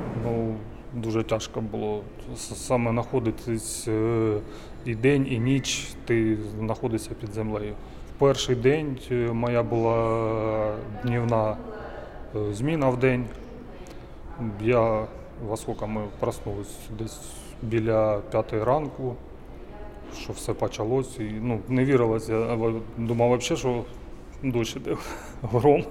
Дуже 0.96 1.24
тяжко 1.24 1.62
було 1.62 2.02
саме 2.36 2.92
знаходитись 2.92 3.88
е, 3.88 4.38
і 4.86 4.96
день, 4.96 5.28
і 5.30 5.40
ніч. 5.40 5.88
Ти 6.06 6.38
знаходишся 6.60 7.10
під 7.20 7.34
землею. 7.34 7.74
В 8.16 8.20
перший 8.20 8.56
день 8.56 9.00
е, 9.12 9.16
моя 9.16 9.64
була 9.64 10.76
днівна 11.04 11.58
е, 12.36 12.54
зміна 12.54 12.90
в 12.90 13.00
день. 13.00 13.26
Я 14.62 15.08
во 15.48 15.58
сколько 15.58 15.88
ми 15.88 16.02
проснулись 16.20 16.78
десь 17.00 17.20
біля 17.62 18.18
п'ятої 18.32 18.64
ранку, 18.64 19.16
що 20.18 20.34
все 20.34 20.54
почалось. 20.54 21.20
І, 21.20 21.24
ну, 21.24 21.60
не 21.68 21.86
вірилось, 21.86 22.30
я 22.30 22.38
е, 22.38 22.74
думав 22.98 23.38
взагалі, 23.38 23.60
що 23.60 23.84
дощ 24.44 24.76
іде 24.76 24.98
гром. 25.42 25.84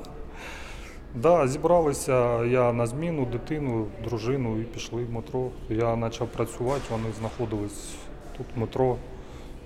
Да, 1.16 1.48
зібралися 1.48 2.44
я 2.44 2.72
на 2.72 2.86
зміну, 2.86 3.26
дитину, 3.26 3.86
дружину 4.04 4.60
і 4.60 4.64
пішли 4.64 5.04
в 5.04 5.12
метро. 5.12 5.48
Я 5.68 5.96
почав 5.96 6.28
працювати, 6.28 6.82
вони 6.90 7.04
знаходились 7.20 7.94
тут 8.36 8.46
в 8.56 8.60
метро. 8.60 8.96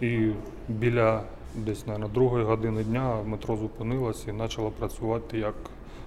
І 0.00 0.30
біля 0.68 1.22
десь, 1.54 1.87
мабуть, 1.87 2.12
другої 2.12 2.44
години 2.44 2.84
дня 2.84 3.16
метро 3.26 3.56
зупинилось 3.56 4.26
і 4.28 4.32
почало 4.32 4.70
працювати 4.70 5.38
як 5.38 5.54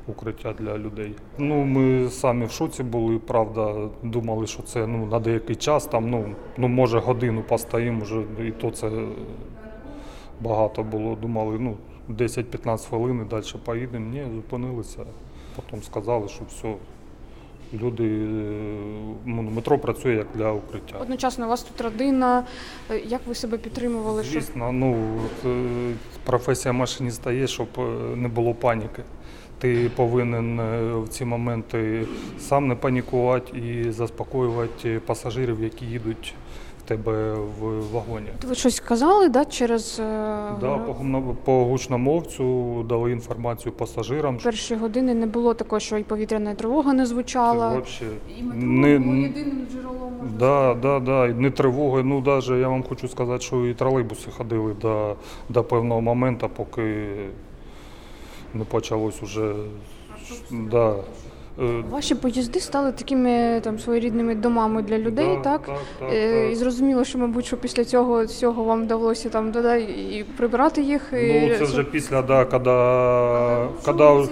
укриття 0.07 0.53
для 0.59 0.77
людей. 0.77 1.15
Ну, 1.37 1.63
ми 1.63 2.09
самі 2.09 2.45
в 2.45 2.51
шоці 2.51 2.83
були, 2.83 3.19
правда, 3.19 3.89
думали, 4.03 4.47
що 4.47 4.63
це 4.63 4.87
ну, 4.87 5.05
на 5.05 5.19
деякий 5.19 5.55
час, 5.55 5.85
там, 5.85 6.09
ну, 6.09 6.35
ну, 6.57 6.67
може, 6.67 6.99
годину 6.99 7.41
постоїмо, 7.41 8.01
вже, 8.03 8.23
і 8.47 8.51
то 8.51 8.71
це 8.71 8.91
багато 10.41 10.83
було. 10.83 11.15
Думали, 11.15 11.57
ну, 11.59 11.77
10-15 12.09 12.89
хвилин 12.89 13.21
і 13.25 13.29
далі 13.29 13.43
поїдемо. 13.65 14.09
Ні, 14.09 14.25
зупинилися. 14.35 15.05
Потім 15.55 15.83
сказали, 15.83 16.27
що 16.27 16.41
все, 16.49 16.73
люди, 17.73 18.03
е, 18.03 18.15
ну, 19.25 19.41
метро 19.41 19.79
працює 19.79 20.13
як 20.15 20.27
для 20.35 20.51
укриття. 20.51 20.97
Одночасно 21.01 21.45
у 21.45 21.49
вас 21.49 21.63
тут 21.63 21.81
родина. 21.81 22.45
Е, 22.91 22.99
Як 22.99 23.21
ви 23.27 23.35
себе 23.35 23.57
підтримували? 23.57 24.23
Звісно, 24.23 24.71
ну, 24.71 25.17
от, 25.25 25.45
е, 25.45 25.93
професія 26.23 26.73
машиніста 26.73 27.31
є, 27.31 27.47
щоб 27.47 27.67
не 28.15 28.27
було 28.27 28.53
паніки. 28.53 29.03
Ти 29.59 29.91
повинен 29.95 30.61
в 31.03 31.07
ці 31.07 31.25
моменти 31.25 32.07
сам 32.39 32.67
не 32.67 32.75
панікувати 32.75 33.57
і 33.57 33.91
заспокоювати 33.91 34.99
пасажирів, 34.99 35.63
які 35.63 35.85
їдуть 35.85 36.35
в 36.85 36.87
тебе 36.87 37.33
в 37.33 37.91
вагоні. 37.93 38.27
ви 38.47 38.55
щось 38.55 38.79
казали, 38.79 39.29
да, 39.29 39.45
через 39.45 39.99
е, 39.99 40.03
Да, 40.61 40.77
по, 40.77 40.95
по 41.45 41.65
гучномовцю 41.65 42.83
дали 42.89 43.11
інформацію 43.11 43.71
пасажирам. 43.73 44.37
перші 44.37 44.75
години 44.75 45.13
не 45.13 45.25
було 45.25 45.53
такого, 45.53 45.79
що 45.79 45.97
і 45.97 46.03
повітряна 46.03 46.55
тривога 46.55 46.93
не 46.93 47.03
Це 47.03 47.09
звучала. 47.09 47.69
вообще 47.69 48.05
І 48.39 48.43
метро 48.43 48.61
не- 48.67 48.99
було 48.99 49.15
єдиним 49.15 49.67
джерелом. 49.71 50.11
Да, 50.39 50.73
да, 50.81 50.99
да, 50.99 51.27
і 51.27 51.33
не 51.33 51.51
тривоги. 51.51 52.03
Ну, 52.03 52.21
навіть 52.25 52.49
я 52.49 52.67
вам 52.69 52.83
хочу 52.83 53.07
сказати, 53.07 53.43
що 53.43 53.65
і 53.65 53.73
тролейбуси 53.73 54.31
ходили 54.31 54.73
до, 54.81 55.15
до 55.49 55.63
певного 55.63 56.01
моменту, 56.01 56.49
поки 56.55 57.07
не 58.53 58.63
почалось 58.63 59.23
уже. 59.23 59.53
Да. 60.51 60.95
Е, 61.61 61.83
Ваші 61.89 62.15
поїзди 62.15 62.59
стали 62.59 62.91
такими 62.91 63.61
там 63.63 63.79
своєрідними 63.79 64.35
домами 64.35 64.81
для 64.81 64.97
людей, 64.97 65.27
да, 65.27 65.41
так? 65.41 65.65
так, 65.65 65.77
так, 65.99 66.09
Е, 66.13 66.43
так. 66.43 66.51
І 66.51 66.55
зрозуміло, 66.55 67.03
що, 67.03 67.17
мабуть, 67.17 67.45
що 67.45 67.57
після 67.57 67.85
цього 67.85 68.25
всього 68.25 68.63
вам 68.63 68.83
вдалося 68.83 69.29
там 69.29 69.51
да, 69.51 69.75
і 69.75 70.25
прибирати 70.37 70.81
їх. 70.81 71.13
і... 71.13 71.47
Ну, 71.49 71.57
це 71.57 71.63
вже 71.63 71.83
після, 71.83 72.21
да, 72.21 72.45
коли, 72.45 73.67
коли 73.85 74.29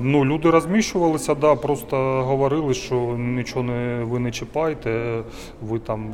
ну, 0.00 0.24
люди 0.24 0.50
розміщувалися, 0.50 1.34
да, 1.34 1.54
просто 1.54 1.96
говорили, 2.22 2.74
що 2.74 2.94
нічого 3.18 3.62
не, 3.62 4.04
ви 4.04 4.18
не 4.18 4.30
чіпайте, 4.30 5.22
ви 5.62 5.78
там, 5.78 6.06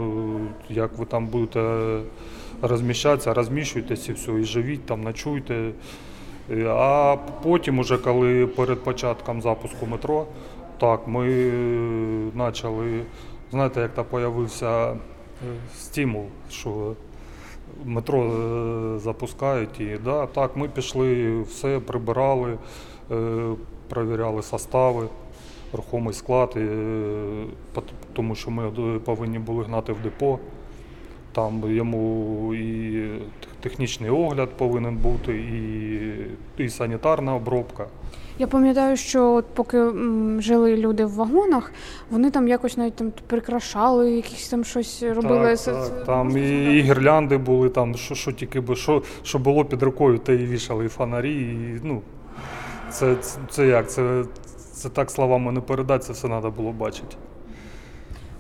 е, 0.69 0.75
як 0.75 0.99
ви 0.99 1.05
там 1.05 1.27
будете 1.27 1.61
розміщатися, 2.63 3.35
розміщуйтесь 3.35 4.09
і 4.09 4.13
все, 4.13 4.33
і 4.33 4.45
живіть 4.45 4.87
там, 4.87 5.03
ночуйте. 5.03 5.71
А 6.67 7.17
потім, 7.43 7.79
уже 7.79 7.99
коли 7.99 8.47
перед 8.47 8.79
початком 8.85 9.43
запуску 9.43 9.87
метро, 9.87 10.27
так, 10.81 11.09
ми 11.09 11.29
е, 11.31 12.31
почали, 12.37 13.03
знаєте, 13.51 13.81
як 13.81 13.95
то 13.95 14.19
з'явився 14.19 14.91
е, 14.91 14.97
стимул, 15.77 16.25
що 16.51 16.95
метро 17.85 18.25
е, 18.25 18.99
запускають. 18.99 19.81
І 19.81 19.97
да, 20.05 20.27
так, 20.27 20.57
ми 20.57 20.69
пішли, 20.69 21.41
все 21.43 21.81
прибирали, 21.81 22.59
е, 23.11 23.17
перевіряли 23.89 24.43
состави, 24.43 25.07
рухомий 25.73 26.15
склад, 26.15 26.53
е, 26.57 27.45
тому 28.13 28.35
що 28.35 28.51
ми 28.51 28.69
е, 28.69 28.99
повинні 28.99 29.39
були 29.39 29.65
гнати 29.65 29.93
в 29.93 30.01
депо. 30.03 30.39
Там 31.33 31.63
йому 31.75 32.55
і 32.55 33.05
технічний 33.61 34.11
огляд 34.11 34.49
повинен 34.51 34.97
бути, 34.97 35.37
і, 35.37 36.63
і 36.65 36.69
санітарна 36.69 37.35
обробка. 37.35 37.87
Я 38.41 38.47
пам'ятаю, 38.47 38.97
що 38.97 39.33
от 39.33 39.47
поки 39.55 39.79
м, 39.79 40.43
жили 40.43 40.77
люди 40.77 41.05
в 41.05 41.15
вагонах, 41.15 41.73
вони 42.11 42.31
там 42.31 42.49
якось 42.49 42.77
навіть 42.77 42.95
там 42.95 43.13
прикрашали, 43.27 44.13
якісь 44.13 44.49
там 44.49 44.65
щось 44.65 45.03
робили. 45.03 45.45
Так, 45.49 45.59
Це- 45.59 45.73
це 45.73 45.91
так, 45.91 46.05
там 46.07 46.37
і, 46.39 46.79
і 46.79 46.81
гірлянди 46.83 47.37
були, 47.39 47.69
там, 47.69 47.95
що, 47.95 48.15
що 48.15 48.33
тільки 48.33 48.61
би, 48.61 48.77
що, 48.77 49.03
що 49.23 49.39
було 49.39 49.65
під 49.65 49.83
рукою, 49.83 50.19
те 50.19 50.35
і 50.35 50.47
вішали, 50.47 50.85
і 50.85 50.89
фонарі. 50.89 51.33
І, 51.43 51.81
ну, 51.85 52.03
це, 52.91 53.17
це, 53.17 53.39
це 53.51 53.67
як? 53.67 53.91
Це, 53.91 54.25
це 54.73 54.89
так 54.89 55.11
словами 55.11 55.53
не 55.53 55.61
передати, 55.61 56.05
це 56.05 56.13
все 56.13 56.27
треба 56.29 56.51
було 56.51 56.73
бачити. 56.73 57.17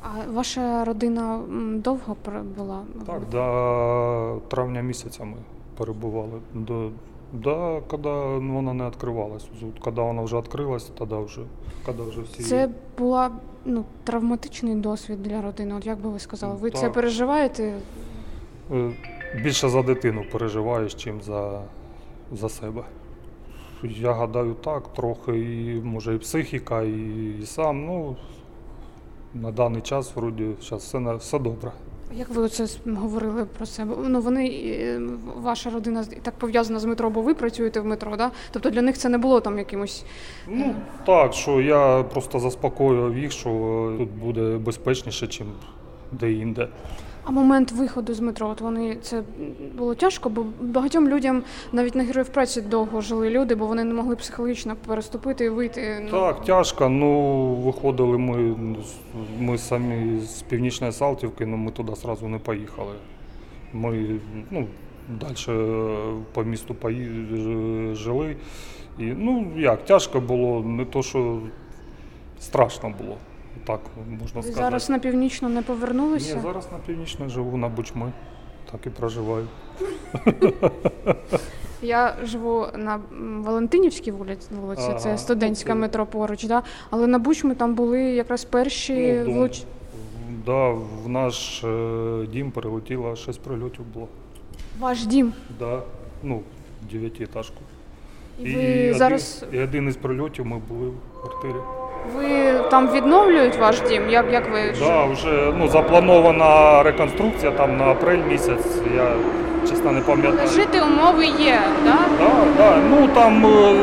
А 0.03 0.31
ваша 0.33 0.85
родина 0.85 1.35
м, 1.35 1.81
довго 1.81 2.17
була? 2.57 2.81
Так, 3.07 3.21
до 3.33 4.41
травня 4.49 4.81
місяця 4.81 5.25
ми 5.25 5.37
перебували. 5.79 6.41
До, 6.55 6.89
до, 7.33 7.83
коли 7.87 8.39
вона 8.39 8.75
не 8.75 8.87
відкривалась. 8.87 9.49
Коли 9.81 10.03
вона 10.03 10.23
вже 10.23 10.37
відкрилась, 10.37 10.85
тоді 10.85 11.15
вже, 11.15 11.41
коли 11.87 12.03
вже 12.09 12.21
всі. 12.21 12.43
Це 12.43 12.69
була 12.99 13.31
ну, 13.65 13.85
травматичний 14.05 14.75
досвід 14.75 15.23
для 15.23 15.43
родини. 15.43 15.75
От 15.75 15.87
як 15.87 16.01
би 16.01 16.11
ви 16.11 16.19
сказали, 16.19 16.55
ви 16.55 16.71
це 16.71 16.91
переживаєте? 16.91 17.75
Е, 18.73 18.91
Більше 19.43 19.69
за 19.69 19.83
дитину 19.83 20.25
переживаєш, 20.33 20.95
чим 20.95 21.23
за, 21.23 21.63
за 22.33 22.49
себе. 22.49 22.83
Я 23.83 24.13
гадаю, 24.13 24.55
так, 24.55 24.89
трохи 24.89 25.39
і 25.39 25.81
може 25.85 26.15
і 26.15 26.19
психіка, 26.19 26.83
і, 26.83 27.39
і 27.43 27.47
сам. 27.47 27.87
Ну, 27.87 28.17
на 29.35 29.51
даний 29.51 29.83
час 29.83 30.17
вроді 30.17 30.51
зараз 30.61 30.83
все, 30.83 31.15
все 31.15 31.39
добре. 31.39 31.73
Як 32.15 32.29
ви 32.29 32.43
оце 32.43 32.67
говорили 32.87 33.45
про 33.45 33.67
себе? 33.67 33.95
Ну 34.09 34.21
вони 34.21 34.47
е, 34.47 35.01
ваша 35.37 35.71
родина 35.71 36.05
так 36.23 36.35
пов'язана 36.35 36.79
з 36.81 36.85
метро, 36.85 37.11
бо 37.11 37.23
ви 37.23 37.35
працюєте 37.35 37.81
в 37.81 37.85
метро, 37.87 38.17
да? 38.17 38.31
Тобто 38.51 38.71
для 38.71 38.83
них 38.83 38.99
це 38.99 39.09
не 39.09 39.19
було 39.19 39.41
там 39.41 39.59
якимось. 39.59 40.05
Ну, 40.49 40.75
так, 41.07 41.35
що 41.35 41.61
я 41.61 42.03
просто 42.03 42.39
заспокоював 42.39 43.19
їх, 43.19 43.33
що 43.33 43.51
тут 43.99 44.11
буде 44.11 44.41
безпечніше, 44.41 45.27
ніж 45.27 45.43
де-інде. 46.13 46.69
А 47.25 47.31
момент 47.31 47.73
виходу 47.73 48.15
з 48.15 48.21
метро, 48.21 48.49
от 48.49 48.61
вони 48.61 48.97
це 49.03 49.23
було 49.79 49.95
тяжко, 49.95 50.29
бо 50.29 50.45
багатьом 50.61 51.09
людям 51.09 51.43
навіть 51.73 51.95
на 51.95 52.03
героїв 52.03 52.29
праці 52.29 52.61
довго 52.61 53.01
жили 53.01 53.31
люди, 53.31 53.55
бо 53.55 53.67
вони 53.67 53.85
не 53.85 53.95
могли 53.95 54.17
психологічно 54.17 54.77
переступити 54.87 55.45
і 55.45 55.49
вийти. 55.49 56.01
Ну, 56.05 56.11
Так, 56.11 56.45
тяжко. 56.45 56.89
Ну, 56.89 57.55
виходили 57.55 58.19
ми, 58.19 58.57
ми 59.39 59.59
самі 59.59 60.21
з 60.21 60.43
Північної 60.43 60.93
Салтівки, 60.93 61.45
але 61.45 61.57
ми 61.57 61.71
туди 61.71 61.93
одразу 61.93 62.29
не 62.29 62.39
поїхали. 62.39 62.93
Ми 63.73 64.21
ну, 64.51 64.67
далі 65.09 65.59
по 66.33 66.45
місту 66.45 66.77
жили. 67.93 68.37
І, 68.99 69.05
ну, 69.05 69.47
як, 69.57 69.85
тяжко 69.85 70.21
було, 70.21 70.63
не 70.63 70.85
то, 70.85 71.03
що 71.03 71.39
страшно 72.41 72.95
було. 73.03 73.17
Так 73.65 73.81
можна 74.21 74.29
сказати. 74.29 74.53
зараз 74.53 74.91
на 74.91 74.99
північну 74.99 75.49
не 75.49 75.63
повернулися. 75.63 76.35
Ні, 76.35 76.41
зараз 76.43 76.69
на 76.73 76.79
північній 76.79 77.29
живу 77.29 77.57
на 77.57 77.69
Бучми. 77.69 78.13
Так 78.73 78.87
і 78.87 78.91
проживаю. 78.91 79.47
Я 81.83 82.17
живу 82.25 82.67
на 82.77 83.01
Валентинівській 83.45 84.11
вулиці, 84.11 84.49
Ага, 84.79 84.95
це 84.95 85.19
студентська 85.19 85.69
це- 85.73 85.75
метро 85.75 86.07
поруч, 86.07 86.45
да? 86.45 86.63
але 86.91 87.07
на 87.07 87.19
Бучмі 87.19 87.55
там 87.55 87.75
були 87.75 88.01
якраз 88.03 88.45
перші 88.45 89.23
Ну, 89.27 89.33
влуч... 89.33 89.63
Да, 90.47 90.69
в 91.05 91.09
наш 91.09 91.65
е, 91.65 92.27
дім 92.33 92.51
прилетіло 92.51 93.17
6 93.17 93.41
прильотів 93.41 93.85
було. 93.95 94.09
Ваш 94.79 95.07
дім. 95.07 95.33
Да, 95.59 95.83
ну, 96.23 96.43
дев'ятиэтажку. 96.93 97.61
І 98.39 98.55
ви 98.55 98.95
зараз 98.95 99.45
один, 99.49 99.61
і 99.61 99.65
один 99.65 99.89
із 99.89 99.97
прильотів 99.97 100.47
ми 100.47 100.59
були 100.59 100.89
в 100.89 101.21
квартирі. 101.21 101.61
Ви 102.17 102.55
там 102.71 102.89
відновлюють 102.93 103.57
ваш 103.59 103.81
дім? 103.81 104.11
Як, 104.11 104.33
як 104.33 104.53
ви 104.53 104.75
Да, 104.81 105.05
вже 105.05 105.53
ну, 105.59 105.69
запланована 105.69 106.83
реконструкція 106.83 107.53
там 107.53 107.77
на 107.77 107.85
апрель 107.85 108.23
місяць. 108.29 108.67
Я 108.97 109.07
чесно 109.71 109.93
не 109.93 110.01
пам'ятаю. 110.01 110.49
жити 110.49 110.81
умови 110.81 111.27
є, 111.27 111.61
да? 111.85 111.97
Да, 112.19 112.31
да, 112.57 112.77
ну 112.91 113.09
там 113.15 113.47
е, 113.47 113.75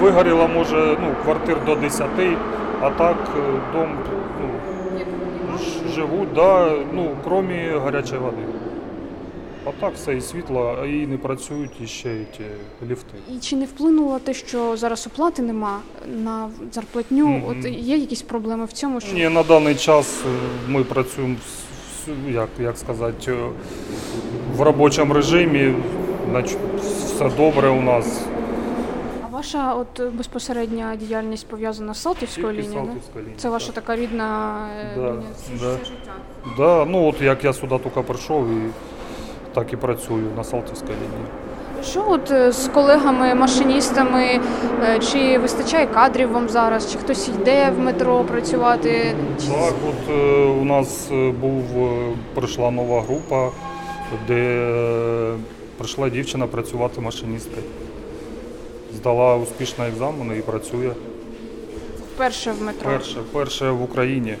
вигоріло, 0.00 0.48
може, 0.54 0.96
ну, 1.00 1.08
квартир 1.24 1.56
до 1.66 1.74
10, 1.74 2.06
а 2.80 2.90
так 2.90 3.16
е, 3.36 3.40
дом 3.72 3.88
ну, 4.42 5.58
живуть, 5.94 6.32
да, 6.34 6.70
ну, 6.92 7.10
крім 7.24 7.48
гарячої 7.84 8.20
води. 8.20 8.42
А 9.68 9.72
так 9.80 9.94
все 9.94 10.16
і 10.16 10.20
світло, 10.20 10.84
і 10.86 11.06
не 11.06 11.16
працюють 11.18 11.72
і 11.80 11.84
ті 12.36 12.44
ліфти. 12.90 13.14
І 13.36 13.38
чи 13.40 13.56
не 13.56 13.64
вплинуло 13.64 14.18
те, 14.18 14.34
що 14.34 14.76
зараз 14.76 15.06
оплати 15.06 15.42
нема 15.42 15.78
на 16.24 16.50
зарплатню? 16.72 17.26
Мгм. 17.26 17.42
От 17.48 17.64
є 17.66 17.96
якісь 17.96 18.22
проблеми 18.22 18.64
в 18.64 18.72
цьому, 18.72 19.00
що 19.00 19.14
Ні, 19.14 19.28
на 19.28 19.42
даний 19.42 19.74
час 19.74 20.22
е, 20.26 20.28
ми 20.68 20.84
працюємо 20.84 21.34
с- 21.34 22.10
с- 22.10 22.34
як, 22.34 22.48
як 22.60 22.78
сказати, 22.78 23.32
е, 23.32 23.36
в 24.56 24.60
робочому 24.62 25.14
режимі, 25.14 25.74
значить, 26.30 26.58
все 26.80 27.30
добре 27.36 27.68
у 27.68 27.80
нас. 27.82 28.20
а 29.24 29.26
ваша 29.36 29.74
от 29.74 30.14
безпосередня 30.14 30.96
діяльність 30.96 31.46
пов'язана 31.48 31.94
з 31.94 32.02
Салтівською 32.02 32.46
Тільки 32.46 32.62
лінією? 32.62 32.80
да? 32.86 32.92
Салтівська 32.92 33.20
лінія, 33.20 33.34
Це 33.38 33.50
ваша 33.50 33.66
так. 33.72 33.74
така 33.84 33.96
рідна 33.96 34.58
е, 34.80 34.92
Да, 34.96 35.02
лінія? 35.12 35.22
да. 35.60 35.76
Да, 36.56 36.84
ну 36.84 37.08
от 37.08 37.22
як 37.22 37.44
я 37.44 37.52
сюди 37.52 37.78
тільки 37.84 38.00
прийшов 38.02 38.46
і 38.48 38.70
так 39.56 39.72
і 39.72 39.76
працюю 39.76 40.24
на 40.36 40.44
Салтівській 40.44 40.88
лінії. 40.88 41.26
Що 41.84 42.04
от 42.08 42.30
е, 42.30 42.52
з 42.52 42.68
колегами-машиністами, 42.68 44.40
е, 44.82 44.98
чи 44.98 45.38
вистачає 45.38 45.86
кадрів 45.86 46.32
вам 46.32 46.48
зараз, 46.48 46.92
чи 46.92 46.98
хтось 46.98 47.28
йде 47.28 47.70
в 47.70 47.78
метро 47.78 48.24
працювати? 48.24 49.14
Так, 49.48 49.74
от 49.88 50.10
е, 50.10 50.44
у 50.44 50.64
нас 50.64 51.10
був 51.40 51.64
прийшла 52.34 52.70
нова 52.70 53.02
група, 53.02 53.50
де 54.28 54.72
прийшла 55.78 56.08
дівчина 56.08 56.46
працювати 56.46 57.00
машиністкою. 57.00 57.62
Здала 58.94 59.36
успішно 59.36 59.84
екзамени 59.84 60.38
і 60.38 60.40
працює. 60.40 60.90
Вперше 62.14 62.52
в 62.52 62.62
метро. 62.62 62.90
Перше, 62.90 63.18
перше 63.32 63.70
в 63.70 63.82
Україні. 63.82 64.36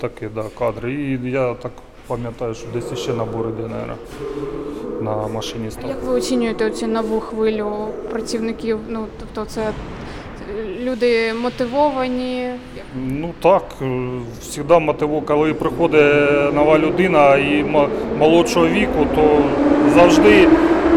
Такі, 0.00 0.26
да, 0.34 0.44
кадри. 0.58 0.92
І 0.92 1.30
я 1.30 1.54
так 1.54 1.72
пам'ятаю, 2.10 2.54
що 2.54 2.66
десь 2.74 2.98
ще 2.98 3.12
набори 3.12 3.50
йде, 3.50 3.62
мабуть, 3.62 5.02
на 5.02 5.34
машиніста. 5.34 5.88
Як 5.88 6.02
ви 6.02 6.12
оцінюєте 6.12 6.70
цю 6.70 6.86
нову 6.86 7.20
хвилю 7.20 7.72
працівників? 8.10 8.78
Ну 8.88 9.06
тобто, 9.20 9.50
це 9.50 9.60
е, 9.60 9.72
люди 10.82 11.34
мотивовані. 11.34 12.50
Ну 12.96 13.30
так, 13.42 13.62
завжди 14.42 14.78
мотиво, 14.78 15.22
коли 15.22 15.54
приходить 15.54 16.54
нова 16.54 16.78
людина 16.78 17.36
і 17.36 17.64
молодшого 18.18 18.66
віку, 18.66 19.06
то 19.14 19.42
завжди, 19.94 20.48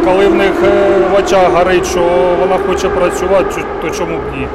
коли 0.05 0.27
в 0.27 0.35
них 0.35 0.53
е, 0.63 0.99
в 1.11 1.19
очах 1.19 1.51
горить, 1.51 1.85
що 1.85 2.35
вона 2.39 2.57
хоче 2.57 2.89
працювати, 2.89 3.61
то 3.81 3.89
чому 3.89 4.17
б 4.17 4.21
ні? 4.37 4.47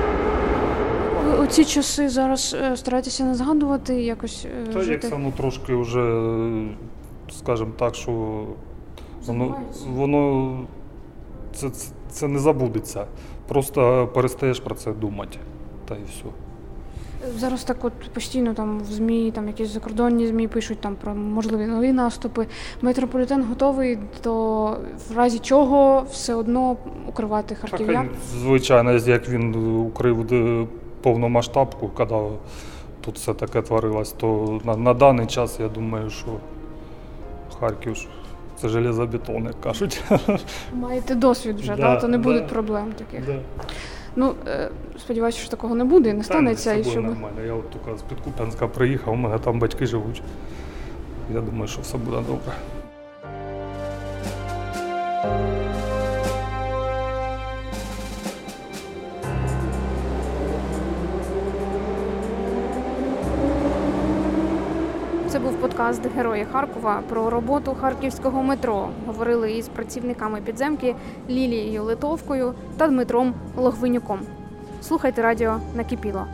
Ці 1.51 1.65
часи 1.65 2.09
зараз 2.09 2.57
е, 2.61 2.77
стараєтеся 2.77 3.25
не 3.25 3.35
згадувати 3.35 4.03
якось 4.03 4.47
е, 4.69 4.73
Та 4.73 4.83
як 4.83 5.05
саме 5.05 5.33
трошки 5.33 5.75
вже, 5.75 6.33
скажімо 7.31 7.71
так, 7.79 7.95
що 7.95 8.45
воно, 9.27 9.57
воно 9.87 10.53
це, 11.55 11.71
це, 11.71 11.93
це 12.11 12.29
не 12.29 12.39
забудеться. 12.39 13.07
Просто 13.49 14.09
перестаєш 14.15 14.61
про 14.61 14.75
це 14.75 14.93
думати. 14.93 15.39
Та 15.89 15.95
і 15.95 16.05
все. 16.11 16.25
Зараз 17.39 17.65
так 17.65 17.85
от 17.85 17.93
постійно 18.15 18.55
там 18.55 18.81
в 18.81 18.85
ЗМІ, 18.85 19.33
там 19.35 19.47
якісь 19.47 19.69
закордонні 19.69 20.27
ЗМІ 20.27 20.49
пишуть 20.49 20.81
там 20.81 20.97
про 20.97 21.15
можливі 21.15 21.67
нові 21.67 21.93
наступи. 21.93 22.47
Метрополітен 22.83 23.43
готовий 23.45 23.99
до 24.25 24.65
в 25.09 25.17
разі 25.17 25.39
чого 25.39 26.05
все 26.11 26.35
одно 26.35 26.77
укривати 27.07 27.55
харків'ян. 27.55 28.11
звичайно, 28.41 28.93
як 28.93 29.29
він 29.29 29.55
укрив 29.77 30.33
е, 30.33 30.67
повномасштабку, 31.03 31.89
коли 31.89 32.31
тут 33.01 33.17
все 33.17 33.35
таке 33.35 33.63
творилось, 33.63 34.13
то 34.13 34.61
на, 34.65 34.77
на 34.77 34.95
даний 34.95 35.27
час 35.27 35.61
я 35.61 35.69
думаю, 35.69 36.11
що 36.11 36.27
Харків 37.61 37.97
це 38.61 38.69
железобетон, 38.69 39.45
як 39.45 39.61
кажуть. 39.61 40.03
Маєте 40.73 41.15
досвід 41.15 41.61
вже, 41.61 41.77
Да, 41.77 41.83
да, 41.83 41.97
то 41.97 42.09
не 42.09 42.19
да. 42.19 42.25
буде 42.25 42.41
проблем 42.41 42.93
таких. 42.93 43.29
Ну 44.17 44.35
е, 44.47 44.71
сподіваюся, 44.99 45.39
що 45.39 45.51
такого 45.51 45.75
не 45.75 45.85
буде 45.85 46.11
і 46.11 46.13
не 46.13 46.25
станеться. 46.25 46.71
Та, 46.71 46.77
І 46.77 46.79
ні, 46.79 46.85
з 46.85 46.87
собою 46.87 47.07
щоб 47.07 47.21
нормально. 47.21 47.47
Я 47.47 47.53
от 47.53 47.71
тільки 47.71 47.99
з-під 47.99 48.21
Куп'янська 48.21 48.69
приїхав, 48.69 49.15
у 49.15 49.17
мене 49.17 49.39
там 49.39 49.59
батьки 49.59 49.87
живуть. 49.87 50.23
Я 51.35 51.41
думаю, 51.41 51.69
що 51.69 51.81
все 51.81 51.99
буде 51.99 52.17
добре. 52.29 52.53
Подкаст 65.79 66.07
Герої 66.17 66.47
Харкова 66.53 67.03
про 67.09 67.31
роботу 67.31 67.77
харківського 67.81 68.43
метро. 68.43 68.89
Говорили 69.07 69.53
із 69.53 69.69
працівниками 69.69 70.41
підземки 70.41 70.95
Лілією 71.31 71.85
Литовкою 71.85 72.55
та 72.77 72.89
Дмитром 72.89 73.35
Логвинюком. 73.57 74.21
Слухайте 74.83 75.23
радіо 75.23 75.61
накипіло. 75.75 76.27